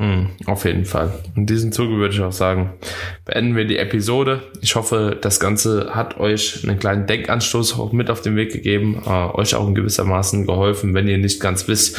Hm, 0.00 0.28
auf 0.46 0.64
jeden 0.64 0.84
Fall. 0.84 1.12
In 1.34 1.46
diesem 1.46 1.72
Zuge 1.72 1.96
würde 1.96 2.14
ich 2.14 2.20
auch 2.20 2.30
sagen, 2.30 2.74
beenden 3.24 3.56
wir 3.56 3.64
die 3.64 3.78
Episode. 3.78 4.42
Ich 4.60 4.76
hoffe, 4.76 5.18
das 5.20 5.40
Ganze 5.40 5.92
hat 5.92 6.18
euch 6.20 6.62
einen 6.62 6.78
kleinen 6.78 7.06
Denkanstoß 7.08 7.80
auch 7.80 7.90
mit 7.90 8.08
auf 8.08 8.22
den 8.22 8.36
Weg 8.36 8.52
gegeben, 8.52 9.02
äh, 9.04 9.10
euch 9.10 9.56
auch 9.56 9.66
in 9.66 9.74
gewissermaßen 9.74 10.46
geholfen, 10.46 10.94
wenn 10.94 11.08
ihr 11.08 11.18
nicht 11.18 11.40
ganz 11.40 11.66
wisst, 11.66 11.96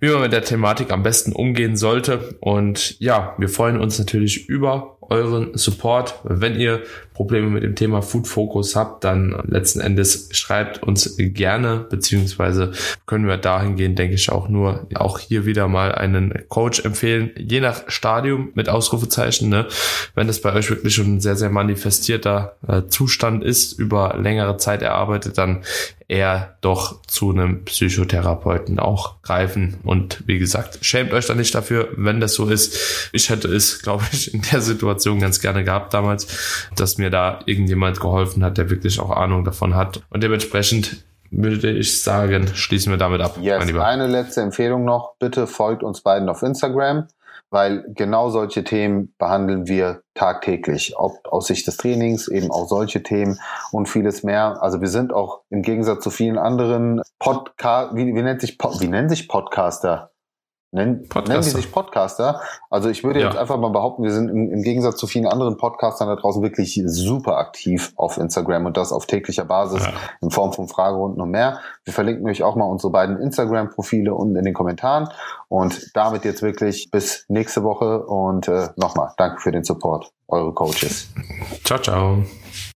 wie 0.00 0.08
man 0.08 0.22
mit 0.22 0.32
der 0.32 0.42
Thematik 0.42 0.90
am 0.90 1.04
besten 1.04 1.32
umgehen 1.32 1.76
sollte. 1.76 2.36
Und 2.40 2.98
ja, 2.98 3.36
wir 3.38 3.48
freuen 3.48 3.80
uns 3.80 3.96
natürlich 4.00 4.48
über 4.48 4.95
euren 5.08 5.56
Support. 5.56 6.20
Wenn 6.24 6.58
ihr 6.58 6.82
Probleme 7.14 7.48
mit 7.48 7.62
dem 7.62 7.74
Thema 7.74 8.02
Food 8.02 8.28
Focus 8.28 8.76
habt, 8.76 9.04
dann 9.04 9.42
letzten 9.48 9.80
Endes 9.80 10.28
schreibt 10.32 10.82
uns 10.82 11.16
gerne, 11.16 11.86
beziehungsweise 11.88 12.72
können 13.06 13.26
wir 13.26 13.38
dahingehend, 13.38 13.98
denke 13.98 14.14
ich, 14.14 14.30
auch 14.30 14.48
nur 14.48 14.86
auch 14.94 15.18
hier 15.18 15.46
wieder 15.46 15.66
mal 15.66 15.92
einen 15.92 16.44
Coach 16.48 16.84
empfehlen, 16.84 17.30
je 17.36 17.60
nach 17.60 17.84
Stadium 17.88 18.50
mit 18.54 18.68
Ausrufezeichen. 18.68 19.48
Ne? 19.48 19.66
Wenn 20.14 20.28
es 20.28 20.42
bei 20.42 20.52
euch 20.52 20.68
wirklich 20.68 20.94
schon 20.94 21.16
ein 21.16 21.20
sehr, 21.20 21.36
sehr 21.36 21.50
manifestierter 21.50 22.56
äh, 22.68 22.82
Zustand 22.88 23.42
ist, 23.42 23.72
über 23.72 24.16
längere 24.20 24.58
Zeit 24.58 24.82
erarbeitet, 24.82 25.38
dann 25.38 25.62
eher 26.08 26.56
doch 26.60 27.02
zu 27.06 27.30
einem 27.30 27.64
Psychotherapeuten 27.64 28.78
auch 28.78 29.22
greifen. 29.22 29.78
Und 29.84 30.22
wie 30.26 30.38
gesagt, 30.38 30.78
schämt 30.82 31.12
euch 31.12 31.26
da 31.26 31.34
nicht 31.34 31.54
dafür, 31.54 31.88
wenn 31.96 32.20
das 32.20 32.34
so 32.34 32.48
ist. 32.48 33.10
Ich 33.12 33.30
hätte 33.30 33.48
es, 33.48 33.82
glaube 33.82 34.04
ich, 34.12 34.32
in 34.32 34.42
der 34.42 34.60
Situation 34.60 35.20
ganz 35.20 35.40
gerne 35.40 35.64
gehabt 35.64 35.94
damals, 35.94 36.70
dass 36.76 36.98
mir 36.98 37.10
da 37.10 37.40
irgendjemand 37.46 38.00
geholfen 38.00 38.44
hat, 38.44 38.58
der 38.58 38.70
wirklich 38.70 39.00
auch 39.00 39.10
Ahnung 39.10 39.44
davon 39.44 39.74
hat. 39.74 40.02
Und 40.10 40.22
dementsprechend 40.22 41.04
würde 41.30 41.70
ich 41.70 42.02
sagen, 42.02 42.48
schließen 42.54 42.92
wir 42.92 42.98
damit 42.98 43.20
ab. 43.20 43.36
Yes, 43.40 43.60
eine 43.76 44.06
letzte 44.06 44.42
Empfehlung 44.42 44.84
noch. 44.84 45.14
Bitte 45.18 45.48
folgt 45.48 45.82
uns 45.82 46.00
beiden 46.00 46.28
auf 46.28 46.42
Instagram 46.42 47.08
weil 47.50 47.84
genau 47.94 48.30
solche 48.30 48.64
Themen 48.64 49.14
behandeln 49.18 49.66
wir 49.66 50.02
tagtäglich, 50.14 50.94
ob 50.96 51.12
aus 51.24 51.46
Sicht 51.46 51.66
des 51.66 51.76
Trainings, 51.76 52.28
eben 52.28 52.50
auch 52.50 52.68
solche 52.68 53.02
Themen 53.02 53.38
und 53.72 53.88
vieles 53.88 54.22
mehr. 54.22 54.62
Also 54.62 54.80
wir 54.80 54.88
sind 54.88 55.12
auch 55.12 55.42
im 55.50 55.62
Gegensatz 55.62 56.02
zu 56.02 56.10
vielen 56.10 56.38
anderen 56.38 57.02
Podcast, 57.18 57.94
wie, 57.94 58.06
wie 58.06 58.22
nennt 58.22 58.40
sich, 58.40 58.58
wie 58.80 58.88
nennen 58.88 59.08
sich 59.08 59.28
Podcaster? 59.28 60.10
Nennen, 60.72 61.08
nennen 61.14 61.42
die 61.42 61.50
sich 61.50 61.70
Podcaster. 61.70 62.40
Also 62.70 62.88
ich 62.88 63.04
würde 63.04 63.20
ja. 63.20 63.26
jetzt 63.26 63.38
einfach 63.38 63.56
mal 63.56 63.70
behaupten, 63.70 64.02
wir 64.02 64.10
sind 64.10 64.28
im, 64.28 64.50
im, 64.52 64.62
Gegensatz 64.62 64.96
zu 64.96 65.06
vielen 65.06 65.26
anderen 65.26 65.56
Podcastern 65.56 66.08
da 66.08 66.16
draußen 66.16 66.42
wirklich 66.42 66.82
super 66.86 67.38
aktiv 67.38 67.92
auf 67.96 68.18
Instagram 68.18 68.66
und 68.66 68.76
das 68.76 68.92
auf 68.92 69.06
täglicher 69.06 69.44
Basis 69.44 69.84
ja. 69.84 69.92
in 70.20 70.30
Form 70.30 70.52
von 70.52 70.68
Fragerunden 70.68 71.20
und 71.22 71.30
mehr. 71.30 71.60
Wir 71.84 71.92
verlinken 71.92 72.28
euch 72.28 72.42
auch 72.42 72.56
mal 72.56 72.64
unsere 72.64 72.90
beiden 72.90 73.16
Instagram-Profile 73.18 74.12
unten 74.14 74.36
in 74.36 74.44
den 74.44 74.54
Kommentaren. 74.54 75.08
Und 75.48 75.92
damit 75.94 76.24
jetzt 76.24 76.42
wirklich 76.42 76.90
bis 76.90 77.24
nächste 77.28 77.62
Woche 77.62 78.04
und 78.04 78.48
äh, 78.48 78.68
nochmal 78.76 79.12
danke 79.16 79.40
für 79.40 79.52
den 79.52 79.62
Support, 79.62 80.10
eure 80.26 80.52
Coaches. 80.52 81.08
Ciao, 81.64 81.78
ciao. 81.78 82.24